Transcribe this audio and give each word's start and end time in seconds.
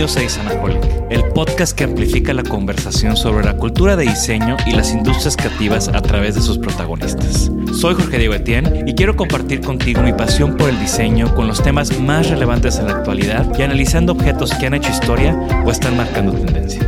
Bienvenidos 0.00 0.16
a 0.16 0.40
Isanaholic, 0.40 0.82
el 1.10 1.24
podcast 1.34 1.76
que 1.76 1.84
amplifica 1.84 2.32
la 2.32 2.42
conversación 2.42 3.18
sobre 3.18 3.44
la 3.44 3.58
cultura 3.58 3.96
de 3.96 4.04
diseño 4.04 4.56
y 4.66 4.72
las 4.72 4.92
industrias 4.92 5.36
creativas 5.36 5.88
a 5.88 6.00
través 6.00 6.34
de 6.34 6.40
sus 6.40 6.56
protagonistas. 6.56 7.52
Soy 7.78 7.94
Jorge 7.96 8.16
Diego 8.16 8.32
Etienne 8.32 8.84
y 8.86 8.94
quiero 8.94 9.14
compartir 9.14 9.60
contigo 9.60 10.00
mi 10.00 10.14
pasión 10.14 10.56
por 10.56 10.70
el 10.70 10.80
diseño 10.80 11.34
con 11.34 11.46
los 11.46 11.62
temas 11.62 12.00
más 12.00 12.30
relevantes 12.30 12.78
en 12.78 12.86
la 12.86 12.92
actualidad 12.92 13.46
y 13.58 13.60
analizando 13.60 14.12
objetos 14.12 14.54
que 14.54 14.68
han 14.68 14.72
hecho 14.72 14.88
historia 14.88 15.34
o 15.66 15.70
están 15.70 15.94
marcando 15.98 16.32
tendencia. 16.32 16.80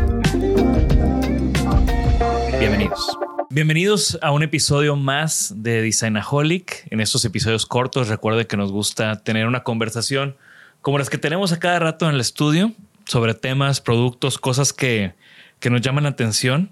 Bienvenidos. 2.59 3.19
Bienvenidos 3.51 4.19
a 4.23 4.33
un 4.33 4.42
episodio 4.42 4.97
más 4.97 5.53
de 5.55 5.83
Designaholic. 5.83 6.86
En 6.91 7.03
estos 7.03 7.27
episodios 7.27 7.67
cortos, 7.67 8.09
recuerden 8.09 8.47
que 8.47 8.57
nos 8.57 8.73
gusta 8.73 9.23
tener 9.23 9.47
una 9.47 9.65
conversación 9.65 10.35
como 10.81 10.97
las 10.97 11.11
que 11.11 11.19
tenemos 11.19 11.53
a 11.53 11.61
cada 11.61 11.79
rato 11.79 12.09
en 12.09 12.15
el 12.15 12.20
estudio 12.23 12.73
sobre 13.07 13.35
temas, 13.35 13.80
productos, 13.80 14.39
cosas 14.39 14.73
que, 14.73 15.14
que 15.61 15.70
nos 15.70 15.80
llaman 15.80 16.05
la 16.05 16.11
atención. 16.11 16.70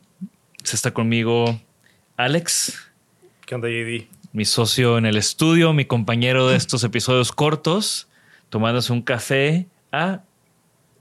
Se 0.63 0.77
está 0.77 0.93
conmigo 0.93 1.61
Alex. 2.17 2.91
¿Qué 3.47 3.55
onda, 3.55 3.69
JD? 3.69 4.07
Mi 4.33 4.45
socio 4.45 4.99
en 4.99 5.07
el 5.07 5.17
estudio, 5.17 5.73
mi 5.73 5.85
compañero 5.85 6.49
de 6.49 6.57
estos 6.57 6.85
episodios 6.85 7.33
cortos, 7.33 8.09
tomándose 8.49 8.93
un 8.93 9.03
café. 9.03 9.67
Ah, 9.91 10.23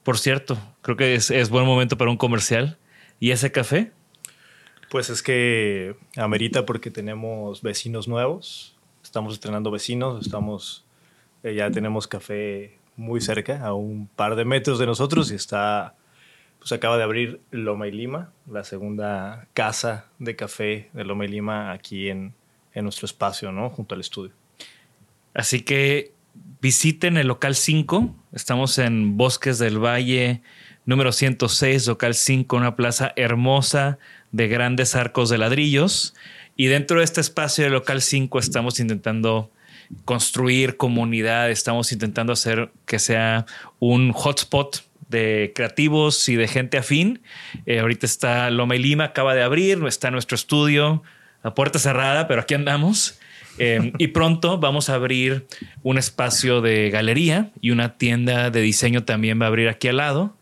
por 0.03 0.17
cierto, 0.17 0.57
creo 0.81 0.97
que 0.97 1.15
es, 1.15 1.29
es 1.29 1.49
buen 1.49 1.65
momento 1.65 1.97
para 1.97 2.09
un 2.09 2.17
comercial. 2.17 2.77
¿Y 3.19 3.31
ese 3.31 3.51
café? 3.51 3.91
Pues 4.89 5.09
es 5.09 5.21
que 5.21 5.95
amerita 6.17 6.65
porque 6.65 6.89
tenemos 6.89 7.61
vecinos 7.61 8.07
nuevos. 8.07 8.75
Estamos 9.03 9.33
estrenando 9.33 9.69
vecinos, 9.69 10.25
estamos 10.25 10.85
eh, 11.43 11.53
ya 11.53 11.71
tenemos 11.71 12.07
café 12.07 12.78
muy 12.99 13.21
cerca, 13.21 13.65
a 13.65 13.73
un 13.73 14.07
par 14.07 14.35
de 14.35 14.43
metros 14.43 14.77
de 14.77 14.85
nosotros 14.85 15.31
y 15.31 15.35
está, 15.35 15.95
pues 16.59 16.73
acaba 16.73 16.97
de 16.97 17.03
abrir 17.03 17.39
Loma 17.49 17.87
y 17.87 17.91
Lima, 17.91 18.31
la 18.51 18.65
segunda 18.65 19.47
casa 19.53 20.07
de 20.19 20.35
café 20.35 20.89
de 20.91 21.05
Loma 21.05 21.25
y 21.25 21.29
Lima 21.29 21.71
aquí 21.71 22.09
en, 22.09 22.33
en 22.73 22.83
nuestro 22.83 23.05
espacio, 23.05 23.53
¿no? 23.53 23.69
Junto 23.69 23.95
al 23.95 24.01
estudio. 24.01 24.33
Así 25.33 25.61
que 25.61 26.11
visiten 26.61 27.15
el 27.15 27.27
local 27.27 27.55
5. 27.55 28.13
Estamos 28.33 28.77
en 28.77 29.15
Bosques 29.15 29.59
del 29.59 29.79
Valle, 29.79 30.41
número 30.85 31.13
106, 31.13 31.87
local 31.87 32.13
5, 32.13 32.57
una 32.57 32.75
plaza 32.75 33.13
hermosa 33.15 33.97
de 34.33 34.49
grandes 34.49 34.95
arcos 34.95 35.29
de 35.29 35.37
ladrillos. 35.37 36.15
Y 36.57 36.65
dentro 36.65 36.99
de 36.99 37.05
este 37.05 37.21
espacio 37.21 37.63
de 37.63 37.69
local 37.69 38.01
5 38.01 38.39
estamos 38.39 38.81
intentando 38.81 39.49
construir 40.05 40.77
comunidad, 40.77 41.49
estamos 41.49 41.91
intentando 41.91 42.33
hacer 42.33 42.71
que 42.85 42.99
sea 42.99 43.45
un 43.79 44.11
hotspot 44.11 44.83
de 45.09 45.51
creativos 45.55 46.29
y 46.29 46.35
de 46.35 46.47
gente 46.47 46.77
afín. 46.77 47.21
Eh, 47.65 47.79
ahorita 47.79 48.05
está 48.05 48.49
Loma 48.51 48.75
y 48.75 48.79
Lima, 48.79 49.05
acaba 49.05 49.33
de 49.33 49.41
abrir, 49.41 49.83
está 49.87 50.11
nuestro 50.11 50.35
estudio 50.35 51.03
a 51.41 51.53
puerta 51.55 51.79
cerrada, 51.79 52.27
pero 52.27 52.41
aquí 52.41 52.53
andamos. 52.53 53.19
Eh, 53.57 53.91
y 53.97 54.07
pronto 54.07 54.57
vamos 54.57 54.89
a 54.89 54.95
abrir 54.95 55.45
un 55.83 55.97
espacio 55.97 56.61
de 56.61 56.89
galería 56.91 57.51
y 57.59 57.71
una 57.71 57.97
tienda 57.97 58.51
de 58.51 58.61
diseño 58.61 59.03
también 59.03 59.41
va 59.41 59.45
a 59.45 59.47
abrir 59.47 59.67
aquí 59.67 59.89
al 59.89 59.97
lado, 59.97 60.37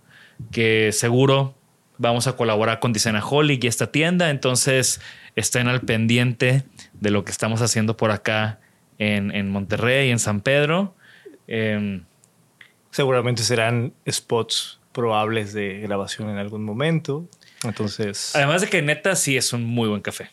que 0.52 0.92
seguro 0.92 1.56
vamos 1.98 2.28
a 2.28 2.36
colaborar 2.36 2.80
con 2.80 2.94
Designaholic 2.94 3.64
y 3.64 3.68
esta 3.68 3.92
tienda. 3.92 4.30
Entonces 4.30 5.02
estén 5.36 5.68
al 5.68 5.82
pendiente 5.82 6.64
de 6.94 7.10
lo 7.10 7.24
que 7.24 7.32
estamos 7.32 7.62
haciendo 7.62 7.98
por 7.98 8.12
acá 8.12 8.60
en, 9.00 9.34
en 9.36 9.50
Monterrey, 9.50 10.12
en 10.12 10.20
San 10.20 10.42
Pedro. 10.42 10.96
Eh, 11.48 12.02
Seguramente 12.98 13.44
serán 13.44 13.94
spots 14.10 14.80
probables 14.92 15.54
de 15.54 15.82
grabación 15.82 16.32
en 16.32 16.38
algún 16.38 16.64
momento. 16.64 17.28
Entonces. 17.64 18.36
además 18.36 18.62
de 18.62 18.70
que 18.70 18.82
neta 18.82 19.16
sí 19.16 19.38
es 19.38 19.54
un 19.54 19.64
muy 19.66 19.88
buen 19.88 20.02
café. 20.02 20.32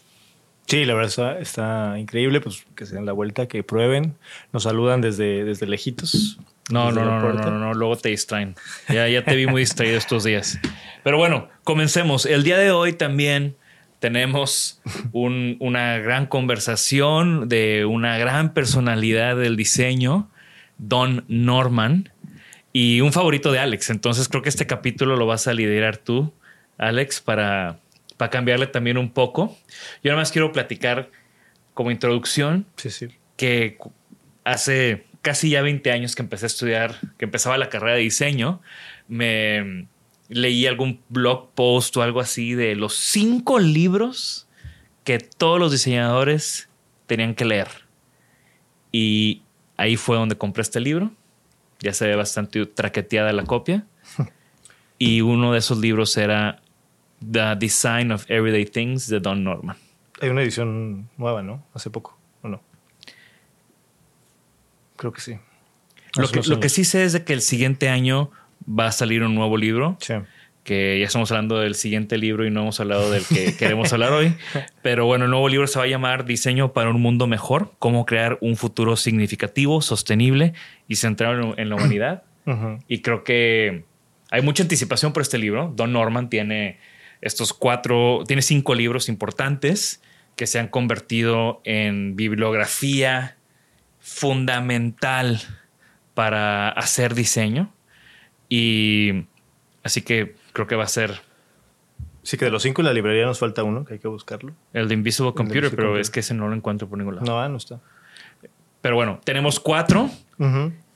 Sí, 0.67 0.87
la 0.87 0.95
verdad 0.95 1.11
está, 1.11 1.39
está 1.41 1.99
increíble. 1.99 2.41
Pues 2.41 2.65
que 2.75 2.87
se 2.87 2.95
den 2.95 3.05
la 3.05 3.13
vuelta, 3.13 3.49
que 3.49 3.63
prueben. 3.63 4.17
Nos 4.55 4.63
saludan 4.63 5.03
desde, 5.03 5.45
desde 5.45 5.67
lejitos. 5.67 6.39
No, 6.71 6.87
desde 6.87 7.03
no, 7.03 7.21
no, 7.21 7.33
no, 7.35 7.51
no, 7.51 7.59
no, 7.59 7.75
luego 7.75 7.97
te 7.97 8.09
distraen. 8.09 8.55
Ya, 8.89 9.07
ya 9.09 9.23
te 9.23 9.37
vi 9.37 9.47
muy 9.47 9.61
distraído 9.61 9.99
estos 9.99 10.25
días. 10.25 10.59
Pero 11.03 11.19
bueno, 11.19 11.51
comencemos. 11.65 12.25
El 12.25 12.45
día 12.45 12.57
de 12.57 12.71
hoy 12.71 12.95
también 12.95 13.57
tenemos 14.05 14.83
un- 15.13 15.57
una 15.61 15.97
gran 15.97 16.27
conversación 16.27 17.49
de 17.49 17.87
una 17.87 18.19
gran 18.19 18.53
personalidad 18.53 19.35
del 19.35 19.57
diseño, 19.57 20.29
Don 20.77 21.25
Norman, 21.29 22.11
y 22.71 23.01
un 23.01 23.15
favorito 23.15 23.51
de 23.51 23.61
Alex. 23.61 23.89
Entonces 23.89 24.29
creo 24.29 24.43
que 24.43 24.51
este 24.51 24.67
capítulo 24.67 25.17
lo 25.17 25.25
vas 25.25 25.47
a 25.47 25.55
liderar 25.55 25.97
tú, 25.97 26.35
Alex, 26.77 27.23
para, 27.23 27.79
para 28.19 28.29
cambiarle 28.31 28.67
también 28.67 28.99
un 28.99 29.09
poco. 29.11 29.57
Yo 30.03 30.11
nada 30.11 30.21
más 30.21 30.31
quiero 30.33 30.53
platicar 30.53 31.09
como 31.73 31.91
introducción 31.91 32.67
Sí, 32.77 32.91
sí. 32.91 33.09
que 33.39 33.79
hace 34.45 35.07
casi 35.23 35.49
ya 35.49 35.63
20 35.63 35.91
años 35.93 36.15
que 36.15 36.21
empecé 36.21 36.45
a 36.45 36.49
estudiar, 36.49 36.97
que 37.17 37.25
empezaba 37.25 37.57
la 37.57 37.71
carrera 37.71 37.95
de 37.95 38.01
diseño, 38.03 38.61
me 39.09 39.87
leí 40.29 40.67
algún 40.67 41.01
blog 41.09 41.51
post 41.55 41.97
o 41.97 42.03
algo 42.03 42.21
así 42.21 42.55
de 42.55 42.75
los 42.75 42.95
cinco 42.97 43.59
libros 43.59 44.47
que 45.05 45.19
todos 45.19 45.59
los 45.59 45.73
diseñadores 45.73 46.69
tenían 47.07 47.35
que 47.35 47.45
leer. 47.45 47.69
Y 48.91 49.43
ahí 49.77 49.97
fue 49.97 50.17
donde 50.17 50.37
compré 50.37 50.63
este 50.63 50.81
libro. 50.81 51.13
Ya 51.81 51.93
se 51.93 52.07
ve 52.07 52.17
bastante 52.17 52.65
traqueteada 52.67 53.33
la 53.33 53.45
copia. 53.45 53.87
Y 54.97 55.23
uno 55.23 55.53
de 55.53 55.59
esos 55.59 55.79
libros 55.79 56.17
era 56.17 56.63
The 57.21 57.57
Design 57.57 58.13
of 58.13 58.31
Everyday 58.31 58.65
Things 58.65 59.09
de 59.09 59.19
Don 59.19 59.43
Norman. 59.43 59.77
Hay 60.21 60.29
una 60.29 60.43
edición 60.43 61.11
nueva, 61.17 61.43
¿no? 61.43 61.67
Hace 61.75 61.91
poco, 61.91 62.17
¿o 62.43 62.49
no? 62.49 62.63
Creo 64.97 65.13
que 65.13 65.21
sí. 65.21 65.37
Lo 66.15 66.29
que, 66.29 66.43
lo 66.43 66.69
sí 66.69 66.85
sé 66.85 67.05
es 67.05 67.13
de 67.13 67.25
que 67.25 67.33
el 67.33 67.41
siguiente 67.41 67.89
año 67.89 68.31
va 68.69 68.87
a 68.87 68.93
salir 68.93 69.23
un 69.23 69.35
nuevo 69.35 69.57
libro. 69.57 69.97
Sí. 70.01 70.15
que 70.65 70.99
ya 70.99 71.05
estamos 71.05 71.31
hablando 71.31 71.59
del 71.61 71.75
siguiente 71.75 72.17
libro 72.17 72.47
y 72.47 72.51
no 72.51 72.63
hemos 72.63 72.81
hablado 72.81 73.11
del 73.11 73.23
que 73.27 73.55
queremos 73.59 73.93
hablar 73.93 74.13
hoy. 74.13 74.35
Pero 74.83 75.05
bueno, 75.05 75.27
el 75.27 75.31
nuevo 75.31 75.47
libro 75.51 75.67
se 75.67 75.79
va 75.79 75.85
a 75.85 75.89
llamar 75.89 76.25
Diseño 76.25 76.73
para 76.73 76.89
un 76.89 77.03
mundo 77.03 77.27
mejor, 77.27 77.75
cómo 77.79 78.07
crear 78.07 78.39
un 78.41 78.57
futuro 78.57 78.97
significativo, 78.97 79.83
sostenible 79.83 80.55
y 80.89 80.97
centrado 80.97 81.55
en- 81.59 81.69
la 81.69 81.75
humanidad. 81.77 82.23
Y 82.89 83.01
creo 83.03 83.25
que 83.25 83.85
hay 84.31 84.41
mucha 84.43 84.63
anticipación 84.63 85.13
por 85.13 85.21
este 85.23 85.37
libro. 85.37 85.71
Don 85.77 85.93
Norman 85.93 86.31
tiene 86.31 86.79
estos 87.21 87.53
cuatro, 87.53 88.23
tiene 88.27 88.41
cinco 88.43 88.75
libros 88.75 89.09
importantes 89.11 90.01
que 90.37 90.47
se 90.47 90.59
han 90.59 90.69
convertido 90.69 91.61
en 91.65 92.17
bibliografía 92.17 93.37
fundamental 94.01 95.41
para 96.15 96.69
hacer 96.71 97.15
diseño. 97.15 97.74
Y 98.49 99.25
así 99.83 100.03
que 100.03 100.35
creo 100.53 100.67
que 100.67 100.77
va 100.77 100.85
a 100.85 100.89
ser 100.89 101.21
Sí, 102.23 102.39
que 102.39 102.47
de 102.47 102.51
los 102.51 102.63
cinco 102.63 102.81
en 102.81 102.87
la 102.87 102.95
librería 102.95 103.27
nos 103.27 103.39
falta 103.39 103.63
uno, 103.65 103.85
que 103.85 103.95
hay 103.95 103.99
que 104.01 104.09
buscarlo. 104.09 104.53
el 104.73 104.89
de 104.89 104.95
Invisible 104.95 105.35
Computer, 105.35 105.65
Invisible 105.65 105.77
pero 105.77 105.89
Computer. 105.89 106.01
es 106.01 106.11
que 106.11 106.21
ese 106.21 106.33
no 106.33 106.49
lo 106.49 106.55
encuentro 106.55 106.89
por 106.89 106.97
ningún 106.97 107.17
lado. 107.17 107.27
No, 107.27 107.39
ah, 107.39 107.49
no 107.51 107.59
está. 107.59 107.81
Pero 108.81 108.95
bueno, 108.97 109.21
tenemos 109.25 109.61
cuatro. 109.61 110.09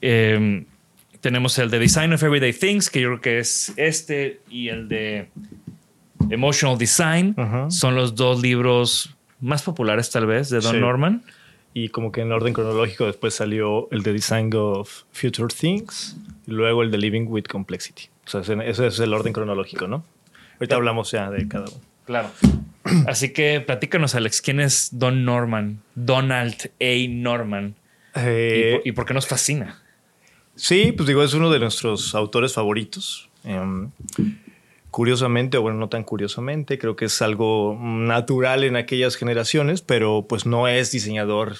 Eh, 0.01 0.65
tenemos 1.21 1.59
el 1.59 1.69
de 1.71 1.79
Design 1.81 2.15
of 2.15 2.23
Everyday 2.23 2.55
Things, 2.55 2.89
que 2.89 3.03
yo 3.03 3.09
creo 3.09 3.21
que 3.21 3.39
es 3.41 3.75
este, 3.77 4.41
y 4.49 4.69
el 4.71 4.89
de 4.89 5.29
Emotional 6.31 6.79
Design. 6.79 7.35
Son 7.69 7.95
los 7.95 8.15
dos 8.15 8.41
libros 8.41 9.15
más 9.41 9.63
populares, 9.63 10.11
tal 10.11 10.25
vez, 10.27 10.49
de 10.49 10.61
Don 10.61 10.75
Sí. 10.77 10.81
Norman. 10.81 11.23
Y 11.75 11.91
como 11.91 12.13
que 12.13 12.23
en 12.23 12.33
orden 12.33 12.55
cronológico 12.55 13.07
después 13.07 13.35
salió 13.35 13.89
el 13.91 14.03
de 14.03 14.13
Design 14.13 14.51
of 14.55 15.03
Future 15.13 15.55
Things 15.55 16.17
y 16.47 16.53
luego 16.53 16.83
el 16.83 16.91
de 16.91 16.99
Living 16.99 17.27
with 17.29 17.45
Complexity. 17.45 18.09
O 18.27 18.31
sea, 18.31 18.41
ese, 18.41 18.87
es 18.87 18.99
el 19.01 19.13
orden 19.15 19.33
cronológico, 19.33 19.87
¿no? 19.87 20.05
Ahorita 20.55 20.77
hablamos 20.77 21.11
ya 21.11 21.31
de 21.31 21.47
cada 21.47 21.67
uno. 21.67 21.81
Claro. 22.05 22.31
Así 23.07 23.33
que 23.33 23.61
platícanos, 23.61 24.15
Alex, 24.15 24.41
¿quién 24.41 24.61
es 24.61 24.89
Don 24.93 25.25
Norman? 25.25 25.81
Donald 25.95 26.71
A. 26.81 27.09
Norman. 27.09 27.75
¿Y, 28.15 28.19
Eh, 28.21 28.73
por, 28.73 28.87
y 28.87 28.93
por 28.93 29.07
qué 29.07 29.15
nos 29.15 29.27
fascina? 29.27 29.83
Sí, 30.57 30.93
pues 30.93 31.07
digo, 31.07 31.23
es 31.23 31.35
uno 31.35 31.51
de 31.51 31.61
nuestros 31.61 32.15
autores 32.15 32.55
favoritos. 32.55 33.29
Em, 33.45 33.91
curiosamente, 34.91 35.59
o 35.59 35.63
bueno, 35.63 35.79
no 35.79 35.89
tan 35.89 36.05
curiosamente, 36.05 36.79
creo 36.79 36.97
que 36.97 37.07
es 37.07 37.21
algo 37.23 37.79
natural 37.81 38.65
en 38.65 38.77
aquellas 38.77 39.17
generaciones, 39.17 39.83
pero 39.83 40.27
pues 40.29 40.47
no 40.47 40.69
es 40.69 40.91
diseñador 40.93 41.57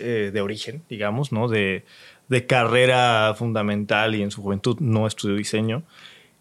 eh, 0.00 0.30
de 0.32 0.40
origen, 0.40 0.82
digamos, 0.88 1.32
¿no? 1.32 1.48
De, 1.48 1.84
de 2.28 2.46
carrera 2.46 3.34
fundamental 3.36 4.14
y 4.14 4.22
en 4.22 4.30
su 4.30 4.42
juventud 4.42 4.76
no 4.80 5.06
estudió 5.06 5.36
diseño. 5.36 5.82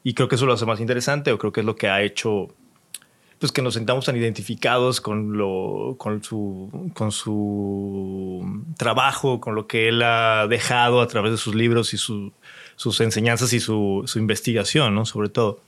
Y 0.04 0.14
creo 0.14 0.28
que 0.30 0.36
eso 0.36 0.46
lo 0.46 0.54
hace 0.54 0.66
más 0.66 0.80
interesante, 0.80 1.32
o 1.32 1.38
creo 1.38 1.52
que 1.52 1.60
es 1.62 1.66
lo 1.66 1.76
que 1.76 1.90
ha 1.90 2.02
hecho 2.02 2.48
pues 3.40 3.52
que 3.52 3.62
nos 3.62 3.76
sentamos 3.76 4.04
tan 4.06 4.16
identificados 4.18 5.00
con 5.00 5.38
lo 5.38 5.94
con 6.00 6.24
su 6.24 6.90
con 6.96 7.12
su 7.12 8.64
trabajo 8.78 9.40
con 9.40 9.54
lo 9.54 9.68
que 9.68 9.90
él 9.90 10.02
ha 10.02 10.48
dejado 10.48 11.02
a 11.02 11.08
través 11.08 11.32
de 11.34 11.38
sus 11.38 11.54
libros 11.54 11.94
y 11.94 11.98
su- 11.98 12.34
sus 12.78 13.02
enseñanzas 13.02 13.52
y 13.52 13.60
su, 13.60 14.04
su 14.06 14.20
investigación 14.20 14.96
no 14.96 15.06
sobre 15.06 15.28
todo. 15.28 15.60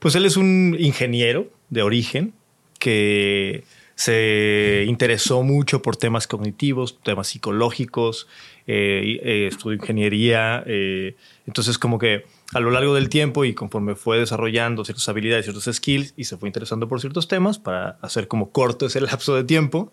Pues 0.00 0.16
él 0.16 0.26
es 0.26 0.36
un 0.36 0.76
ingeniero 0.80 1.46
de 1.70 1.82
origen 1.82 2.34
que 2.80 3.62
se 3.94 4.84
interesó 4.88 5.44
mucho 5.44 5.80
por 5.80 5.96
temas 5.96 6.26
cognitivos 6.26 6.98
temas 7.04 7.28
psicológicos 7.28 8.26
eh, 8.66 9.20
eh, 9.22 9.46
estudió 9.46 9.76
ingeniería 9.76 10.64
eh, 10.66 11.14
entonces 11.46 11.78
como 11.78 12.00
que 12.00 12.24
a 12.54 12.60
lo 12.60 12.70
largo 12.70 12.94
del 12.94 13.08
tiempo 13.08 13.44
y 13.44 13.54
conforme 13.54 13.94
fue 13.94 14.18
desarrollando 14.18 14.84
ciertas 14.84 15.08
habilidades, 15.08 15.44
ciertos 15.44 15.68
skills 15.72 16.14
y 16.16 16.24
se 16.24 16.36
fue 16.36 16.48
interesando 16.48 16.88
por 16.88 17.00
ciertos 17.00 17.28
temas 17.28 17.58
para 17.58 17.98
hacer 18.00 18.28
como 18.28 18.50
corto 18.50 18.86
ese 18.86 19.00
lapso 19.00 19.34
de 19.34 19.44
tiempo, 19.44 19.92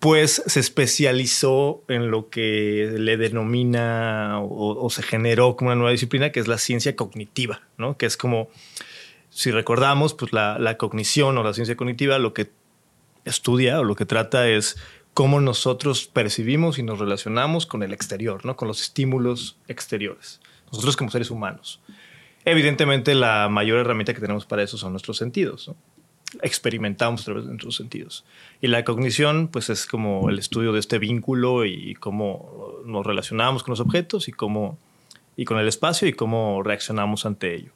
pues 0.00 0.42
se 0.46 0.60
especializó 0.60 1.84
en 1.86 2.10
lo 2.10 2.30
que 2.30 2.90
le 2.98 3.18
denomina 3.18 4.38
o, 4.40 4.88
se 4.88 5.02
generó 5.02 5.56
como 5.56 5.68
una 5.68 5.76
nueva 5.76 5.90
disciplina 5.90 6.32
que 6.32 6.40
es 6.40 6.48
la 6.48 6.56
ciencia 6.56 6.96
cognitiva, 6.96 7.60
¿no? 7.76 7.98
Que 7.98 8.06
es 8.06 8.16
como, 8.16 8.48
si 9.28 9.50
recordamos, 9.50 10.14
pues 10.14 10.32
la, 10.32 10.58
la 10.58 10.78
cognición 10.78 11.36
o 11.36 11.44
la 11.44 11.52
ciencia 11.52 11.76
cognitiva 11.76 12.18
lo 12.18 12.32
que 12.32 12.50
estudia 13.26 13.78
o 13.78 13.84
lo 13.84 13.94
que 13.94 14.06
trata 14.06 14.48
es 14.48 14.78
cómo 15.12 15.38
nosotros 15.38 16.06
percibimos 16.06 16.78
y 16.78 16.82
nos 16.82 16.98
relacionamos 16.98 17.66
con 17.66 17.82
el 17.82 17.92
exterior, 17.92 18.46
¿no? 18.46 18.56
Con 18.56 18.68
los 18.68 18.80
estímulos 18.80 19.58
exteriores. 19.68 20.40
Nosotros 20.72 20.96
como 20.96 21.10
seres 21.10 21.30
humanos. 21.30 21.78
Evidentemente 22.46 23.14
la 23.14 23.50
mayor 23.50 23.78
herramienta 23.78 24.14
que 24.14 24.20
tenemos 24.20 24.46
para 24.46 24.62
eso 24.62 24.78
son 24.78 24.92
nuestros 24.92 25.18
sentidos. 25.18 25.68
¿no? 25.68 25.76
Experimentamos 26.42 27.22
a 27.22 27.24
través 27.24 27.44
de 27.44 27.50
nuestros 27.50 27.76
sentidos. 27.76 28.24
Y 28.60 28.68
la 28.68 28.84
cognición 28.84 29.48
pues 29.48 29.70
es 29.70 29.86
como 29.86 30.30
el 30.30 30.38
estudio 30.38 30.72
de 30.72 30.80
este 30.80 30.98
vínculo 30.98 31.64
y 31.64 31.94
cómo 31.94 32.74
nos 32.84 33.06
relacionamos 33.06 33.62
con 33.62 33.72
los 33.72 33.80
objetos 33.80 34.28
y, 34.28 34.32
cómo, 34.32 34.78
y 35.36 35.44
con 35.44 35.58
el 35.58 35.68
espacio 35.68 36.08
y 36.08 36.12
cómo 36.12 36.62
reaccionamos 36.62 37.26
ante 37.26 37.54
ello. 37.54 37.72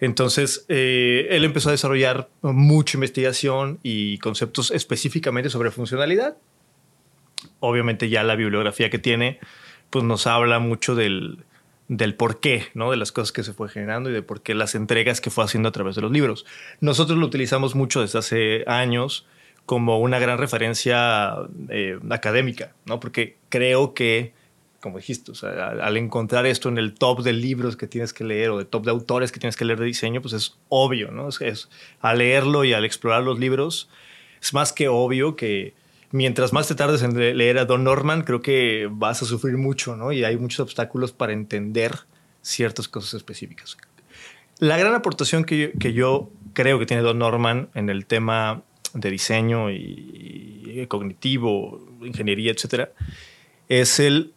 Entonces, 0.00 0.64
eh, 0.68 1.28
él 1.30 1.44
empezó 1.44 1.68
a 1.68 1.72
desarrollar 1.72 2.28
mucha 2.40 2.96
investigación 2.96 3.78
y 3.82 4.18
conceptos 4.18 4.70
específicamente 4.70 5.50
sobre 5.50 5.70
funcionalidad. 5.70 6.36
Obviamente 7.60 8.08
ya 8.08 8.22
la 8.22 8.34
bibliografía 8.34 8.88
que 8.88 8.98
tiene 8.98 9.38
pues 9.90 10.04
nos 10.04 10.26
habla 10.26 10.58
mucho 10.58 10.94
del, 10.94 11.38
del 11.90 12.14
porqué, 12.14 12.68
¿no? 12.74 12.92
De 12.92 12.96
las 12.96 13.10
cosas 13.10 13.32
que 13.32 13.42
se 13.42 13.52
fue 13.52 13.68
generando 13.68 14.10
y 14.10 14.12
de 14.12 14.22
por 14.22 14.42
qué 14.42 14.54
las 14.54 14.76
entregas 14.76 15.20
que 15.20 15.28
fue 15.28 15.42
haciendo 15.42 15.68
a 15.68 15.72
través 15.72 15.96
de 15.96 16.02
los 16.02 16.12
libros. 16.12 16.46
Nosotros 16.80 17.18
lo 17.18 17.26
utilizamos 17.26 17.74
mucho 17.74 18.00
desde 18.00 18.20
hace 18.20 18.64
años 18.68 19.26
como 19.66 19.98
una 19.98 20.20
gran 20.20 20.38
referencia 20.38 21.34
eh, 21.68 21.98
académica, 22.10 22.74
¿no? 22.86 23.00
Porque 23.00 23.38
creo 23.48 23.92
que, 23.92 24.32
como 24.80 24.98
dijiste, 24.98 25.32
o 25.32 25.34
sea, 25.34 25.70
al, 25.70 25.96
encontrar 25.96 26.46
esto 26.46 26.68
en 26.68 26.78
el 26.78 26.94
top 26.94 27.22
de 27.24 27.32
libros 27.32 27.76
que 27.76 27.88
tienes 27.88 28.12
que 28.12 28.22
leer 28.22 28.50
o 28.50 28.58
de 28.58 28.66
top 28.66 28.84
de 28.84 28.92
autores 28.92 29.32
que 29.32 29.40
tienes 29.40 29.56
que 29.56 29.64
leer 29.64 29.80
de 29.80 29.86
diseño, 29.86 30.22
pues 30.22 30.32
es 30.34 30.58
obvio, 30.68 31.10
¿no? 31.10 31.28
Es, 31.28 31.40
es 31.40 31.68
al 32.00 32.18
leerlo 32.18 32.64
y 32.64 32.72
al 32.72 32.84
explorar 32.84 33.24
los 33.24 33.40
libros, 33.40 33.90
es 34.40 34.54
más 34.54 34.72
que 34.72 34.86
obvio 34.86 35.34
que 35.34 35.74
mientras 36.12 36.52
más 36.52 36.68
te 36.68 36.74
tardes 36.74 37.02
en 37.02 37.16
le- 37.18 37.34
leer 37.34 37.58
a 37.58 37.64
Don 37.64 37.84
Norman, 37.84 38.22
creo 38.22 38.42
que 38.42 38.88
vas 38.90 39.22
a 39.22 39.26
sufrir 39.26 39.56
mucho, 39.56 39.96
¿no? 39.96 40.12
Y 40.12 40.24
hay 40.24 40.36
muchos 40.36 40.60
obstáculos 40.60 41.12
para 41.12 41.32
entender 41.32 41.92
ciertas 42.42 42.88
cosas 42.88 43.14
específicas. 43.14 43.76
La 44.58 44.76
gran 44.76 44.94
aportación 44.94 45.44
que 45.44 45.58
yo, 45.58 45.78
que 45.78 45.92
yo 45.92 46.30
creo 46.52 46.78
que 46.78 46.86
tiene 46.86 47.02
Don 47.02 47.18
Norman 47.18 47.68
en 47.74 47.88
el 47.90 48.06
tema 48.06 48.62
de 48.92 49.10
diseño 49.10 49.70
y, 49.70 50.62
y 50.82 50.86
cognitivo, 50.88 51.86
ingeniería, 52.02 52.50
etcétera, 52.52 52.92
es 53.68 54.00
el 54.00 54.32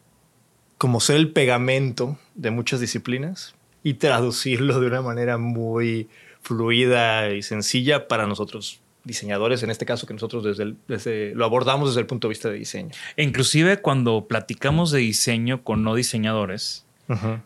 como 0.77 0.99
ser 0.99 1.15
el 1.17 1.31
pegamento 1.31 2.17
de 2.35 2.51
muchas 2.51 2.79
disciplinas 2.79 3.55
y 3.83 3.95
traducirlo 3.95 4.79
de 4.79 4.87
una 4.87 5.01
manera 5.01 5.37
muy 5.37 6.07
fluida 6.41 7.31
y 7.31 7.41
sencilla 7.41 8.07
para 8.07 8.27
nosotros 8.27 8.79
diseñadores, 9.03 9.63
en 9.63 9.69
este 9.69 9.85
caso 9.85 10.07
que 10.07 10.13
nosotros 10.13 10.43
desde, 10.43 10.63
el- 10.63 10.75
desde- 10.87 11.33
lo 11.35 11.45
abordamos 11.45 11.89
desde 11.89 12.01
el 12.01 12.07
punto 12.07 12.27
de 12.27 12.29
vista 12.29 12.49
de 12.49 12.57
diseño. 12.59 12.91
E 13.17 13.23
inclusive 13.23 13.77
cuando 13.77 14.27
platicamos 14.27 14.91
de 14.91 14.99
diseño 14.99 15.63
con 15.63 15.83
no 15.83 15.95
diseñadores, 15.95 16.85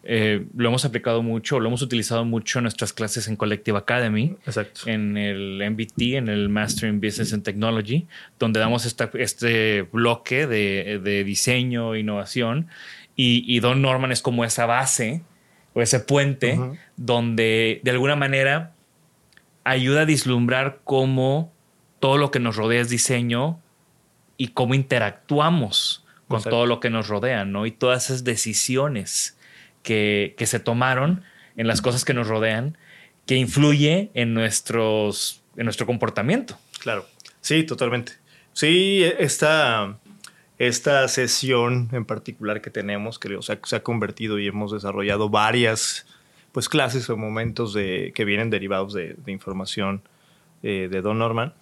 eh, 0.03 0.45
lo 0.55 0.69
hemos 0.69 0.85
aplicado 0.85 1.23
mucho, 1.23 1.59
lo 1.59 1.67
hemos 1.67 1.81
utilizado 1.81 2.23
mucho 2.23 2.59
en 2.59 2.63
nuestras 2.63 2.93
clases 2.93 3.27
en 3.27 3.35
Collective 3.35 3.77
Academy. 3.77 4.35
Exacto. 4.45 4.81
en 4.85 5.17
el 5.17 5.61
MBT, 5.61 6.15
en 6.17 6.29
el 6.29 6.47
Master 6.47 6.87
in 6.89 7.01
Business 7.01 7.33
and 7.33 7.43
Technology, 7.43 8.05
donde 8.39 8.59
damos 8.59 8.85
esta- 8.85 9.09
este 9.15 9.81
bloque 9.81 10.45
de, 10.47 11.01
de 11.03 11.23
diseño 11.23 11.95
e 11.95 11.99
innovación. 11.99 12.67
Y, 13.15 13.43
y 13.47 13.59
Don 13.59 13.81
Norman 13.81 14.11
es 14.11 14.21
como 14.21 14.45
esa 14.45 14.67
base 14.67 15.23
o 15.73 15.81
ese 15.81 15.99
puente 15.99 16.53
Ujú. 16.57 16.77
donde 16.95 17.81
de 17.83 17.91
alguna 17.91 18.15
manera 18.15 18.73
ayuda 19.67 20.01
a 20.01 20.05
vislumbrar 20.05 20.79
cómo 20.83 21.53
todo 21.99 22.17
lo 22.17 22.31
que 22.31 22.39
nos 22.39 22.55
rodea 22.55 22.81
es 22.81 22.89
diseño 22.89 23.59
y 24.37 24.49
cómo 24.49 24.73
interactuamos 24.73 26.05
con 26.27 26.37
Exacto. 26.37 26.55
todo 26.55 26.65
lo 26.65 26.79
que 26.79 26.89
nos 26.89 27.07
rodea, 27.07 27.45
¿no? 27.45 27.65
Y 27.65 27.71
todas 27.71 28.05
esas 28.05 28.23
decisiones 28.23 29.37
que, 29.83 30.35
que 30.37 30.45
se 30.45 30.59
tomaron 30.59 31.23
en 31.55 31.67
las 31.67 31.81
cosas 31.81 32.05
que 32.05 32.13
nos 32.13 32.27
rodean, 32.27 32.77
que 33.25 33.35
influye 33.35 34.11
en, 34.13 34.33
nuestros, 34.33 35.41
en 35.55 35.65
nuestro 35.65 35.85
comportamiento. 35.85 36.57
Claro, 36.79 37.05
sí, 37.41 37.63
totalmente. 37.63 38.13
Sí, 38.53 39.03
esta, 39.19 39.97
esta 40.57 41.07
sesión 41.07 41.89
en 41.91 42.05
particular 42.05 42.61
que 42.61 42.69
tenemos, 42.69 43.19
creo, 43.19 43.41
se 43.41 43.53
ha, 43.53 43.59
se 43.63 43.75
ha 43.75 43.83
convertido 43.83 44.39
y 44.39 44.47
hemos 44.47 44.71
desarrollado 44.71 45.29
varias 45.29 46.05
pues, 46.57 46.69
clases 46.69 47.07
o 47.11 47.15
momentos 47.17 47.71
de, 47.71 48.11
que 48.15 48.25
vienen 48.25 48.49
derivados 48.49 48.91
de, 48.91 49.13
de 49.13 49.31
información 49.31 50.01
eh, 50.63 50.87
de 50.89 51.01
Don 51.03 51.19
Norman. 51.19 51.53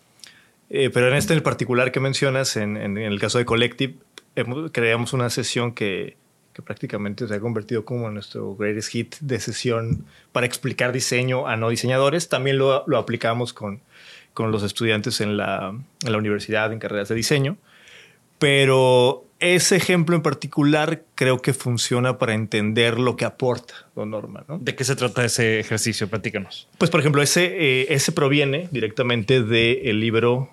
Eh, 0.70 0.90
pero 0.90 1.10
en 1.10 1.16
este 1.16 1.34
en 1.34 1.44
particular 1.44 1.92
que 1.92 2.00
mencionas, 2.00 2.56
en, 2.56 2.78
en- 2.78 2.98
en 2.98 3.12
el 3.12 3.20
caso 3.20 3.38
de 3.38 3.44
Collective, 3.44 3.96
hemos- 4.38 4.72
creamos 4.72 5.12
una 5.12 5.30
sesión 5.30 5.74
que, 5.74 6.16
que 6.54 6.62
prácticamente 6.62 7.28
se 7.28 7.34
ha 7.36 7.42
convertido 7.42 7.84
como 7.84 8.10
nuestro 8.10 8.56
greatest 8.56 8.88
hit 8.92 9.16
de 9.20 9.38
sesión 9.42 10.06
para 10.32 10.46
explicar 10.46 10.94
diseño 10.94 11.46
a 11.46 11.58
no 11.58 11.68
diseñadores. 11.68 12.30
También 12.30 12.58
lo, 12.58 12.86
lo 12.88 12.98
aplicamos 12.98 13.52
con, 13.52 13.82
con 14.34 14.54
los 14.54 14.64
estudiantes 14.64 15.20
en 15.20 15.36
la, 15.36 15.78
en 16.06 16.12
la 16.14 16.18
universidad, 16.18 16.72
en 16.72 16.80
carreras 16.80 17.10
de 17.10 17.16
diseño. 17.16 17.58
Pero 18.40 19.25
ese 19.40 19.76
ejemplo 19.76 20.16
en 20.16 20.22
particular 20.22 21.04
creo 21.16 21.42
que 21.42 21.54
funciona 21.54 22.18
para 22.18 22.34
entender 22.34 23.00
lo 23.00 23.16
que 23.16 23.26
aporta 23.26 23.74
Don 23.96 24.10
Norman. 24.12 24.46
¿no? 24.48 24.60
¿De 24.60 24.76
qué 24.76 24.84
se 24.84 24.96
trata 24.96 25.26
ese 25.26 25.60
ejercicio? 25.60 26.08
Platícanos. 26.08 26.68
Pues, 26.78 26.90
por 26.90 27.00
ejemplo, 27.00 27.22
ese, 27.22 27.46
eh, 27.46 27.88
ese 27.90 28.12
proviene 28.12 28.70
directamente 28.72 29.44
del 29.44 30.00
libro, 30.00 30.50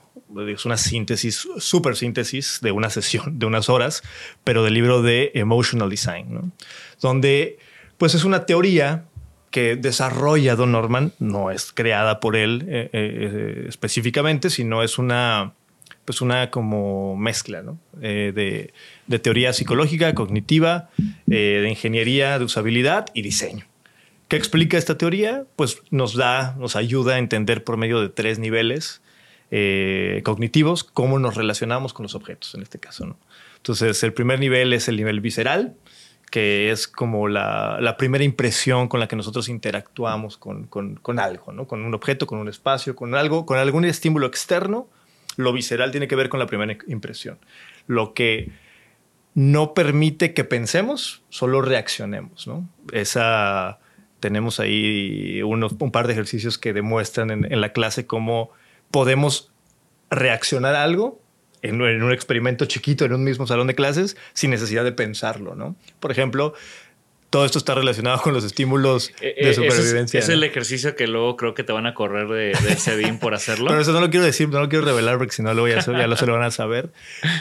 es 0.48 0.64
una 0.64 0.76
síntesis, 0.76 1.46
súper 1.58 1.96
síntesis 1.96 2.58
de 2.60 2.72
una 2.72 2.90
sesión, 2.90 3.38
de 3.38 3.46
unas 3.46 3.68
horas, 3.68 4.02
pero 4.44 4.64
del 4.64 4.74
libro 4.74 5.02
de 5.02 5.30
Emotional 5.34 5.88
Design, 5.88 6.34
¿no? 6.34 6.52
donde 7.00 7.58
pues 7.98 8.14
es 8.14 8.24
una 8.24 8.46
teoría 8.46 9.04
que 9.52 9.76
desarrolla 9.76 10.56
Don 10.56 10.72
Norman, 10.72 11.12
no 11.18 11.50
es 11.50 11.72
creada 11.72 12.18
por 12.18 12.36
él 12.36 12.64
eh, 12.68 12.88
eh, 12.92 13.66
específicamente, 13.68 14.50
sino 14.50 14.82
es 14.82 14.98
una 14.98 15.52
pues 16.04 16.20
una 16.20 16.50
como 16.50 17.16
mezcla 17.16 17.62
¿no? 17.62 17.78
eh, 18.00 18.32
de, 18.34 18.72
de, 19.06 19.18
teoría 19.18 19.52
psicológica, 19.52 20.14
cognitiva, 20.14 20.90
eh, 21.30 21.60
de 21.62 21.68
ingeniería, 21.68 22.38
de 22.38 22.44
usabilidad 22.44 23.06
y 23.14 23.22
diseño. 23.22 23.66
¿Qué 24.28 24.36
explica 24.36 24.78
esta 24.78 24.96
teoría? 24.96 25.44
Pues 25.56 25.82
nos 25.90 26.14
da, 26.14 26.56
nos 26.58 26.74
ayuda 26.74 27.14
a 27.14 27.18
entender 27.18 27.64
por 27.64 27.76
medio 27.76 28.00
de 28.00 28.08
tres 28.08 28.38
niveles 28.38 29.02
eh, 29.50 30.22
cognitivos 30.24 30.82
cómo 30.82 31.18
nos 31.18 31.36
relacionamos 31.36 31.92
con 31.92 32.04
los 32.04 32.14
objetos, 32.14 32.54
en 32.54 32.62
este 32.62 32.78
caso. 32.78 33.16
Entonces, 33.58 34.02
el 34.02 34.14
primer 34.14 34.40
nivel 34.40 34.72
es 34.72 34.88
el 34.88 34.96
nivel 34.96 35.20
visceral, 35.20 35.76
que 36.30 36.70
es 36.70 36.88
como 36.88 37.28
la, 37.28 37.78
la 37.80 37.98
primera 37.98 38.24
impresión 38.24 38.88
con 38.88 38.98
la 38.98 39.06
que 39.06 39.14
nosotros 39.14 39.50
interactuamos 39.50 40.38
con, 40.38 40.66
con, 40.66 40.94
con 40.96 41.18
algo, 41.18 41.52
¿no? 41.52 41.66
con 41.66 41.82
un 41.84 41.92
objeto, 41.94 42.26
con 42.26 42.38
un 42.38 42.48
espacio, 42.48 42.96
con 42.96 43.14
algo, 43.14 43.44
con 43.44 43.58
algún 43.58 43.84
estímulo 43.84 44.26
externo 44.26 44.88
lo 45.36 45.52
visceral 45.52 45.90
tiene 45.90 46.08
que 46.08 46.16
ver 46.16 46.28
con 46.28 46.40
la 46.40 46.46
primera 46.46 46.76
impresión. 46.86 47.38
Lo 47.86 48.14
que 48.14 48.50
no 49.34 49.74
permite 49.74 50.34
que 50.34 50.44
pensemos, 50.44 51.22
solo 51.28 51.62
reaccionemos. 51.62 52.46
¿no? 52.46 52.68
Esa, 52.92 53.78
tenemos 54.20 54.60
ahí 54.60 55.42
unos, 55.42 55.74
un 55.78 55.90
par 55.90 56.06
de 56.06 56.12
ejercicios 56.12 56.58
que 56.58 56.72
demuestran 56.72 57.30
en, 57.30 57.60
la 57.60 57.72
clase 57.72 58.06
cómo 58.06 58.50
podemos 58.90 59.52
reaccionar 60.10 60.74
a 60.74 60.82
algo 60.82 61.20
en, 61.62 61.80
en, 61.80 62.02
un 62.02 62.12
experimento 62.12 62.66
chiquito 62.66 63.04
en 63.04 63.14
un 63.14 63.24
mismo 63.24 63.46
salón 63.46 63.66
de 63.66 63.74
clases 63.74 64.16
sin 64.34 64.50
necesidad 64.50 64.84
de 64.84 64.92
pensarlo. 64.92 65.54
¿no? 65.54 65.76
Por 65.98 66.10
ejemplo, 66.10 66.54
todo 67.32 67.46
esto 67.46 67.56
está 67.56 67.74
relacionado 67.74 68.20
con 68.20 68.34
los 68.34 68.44
estímulos 68.44 69.10
Eh, 69.22 69.46
de 69.46 69.54
supervivencia. 69.54 70.18
Es, 70.18 70.26
es, 70.26 70.28
el 70.28 70.44
ejercicio 70.44 70.94
que 70.94 71.06
luego 71.06 71.38
creo 71.38 71.54
que 71.54 71.64
te 71.64 71.72
van 71.72 71.86
a 71.86 71.94
correr 71.94 72.28
de, 72.28 72.52
de 72.68 72.76
CEDIM 72.76 73.18
por 73.18 73.34
hacerlo. 73.34 73.68
Pero 73.68 73.80
eso 73.80 73.92
no 73.92 74.00
lo 74.00 74.10
quiero 74.10 74.26
decir, 74.26 74.50
no 74.50 74.60
lo 74.60 74.68
quiero 74.68 74.84
revelar 74.84 75.16
porque 75.16 75.32
si 75.32 75.42
no 75.42 75.54
luego 75.54 75.74
ya, 75.74 75.80
ya 75.80 76.06
lo 76.06 76.16
se 76.16 76.26
lo 76.26 76.34
van 76.34 76.42
a 76.42 76.50
saber. 76.50 76.92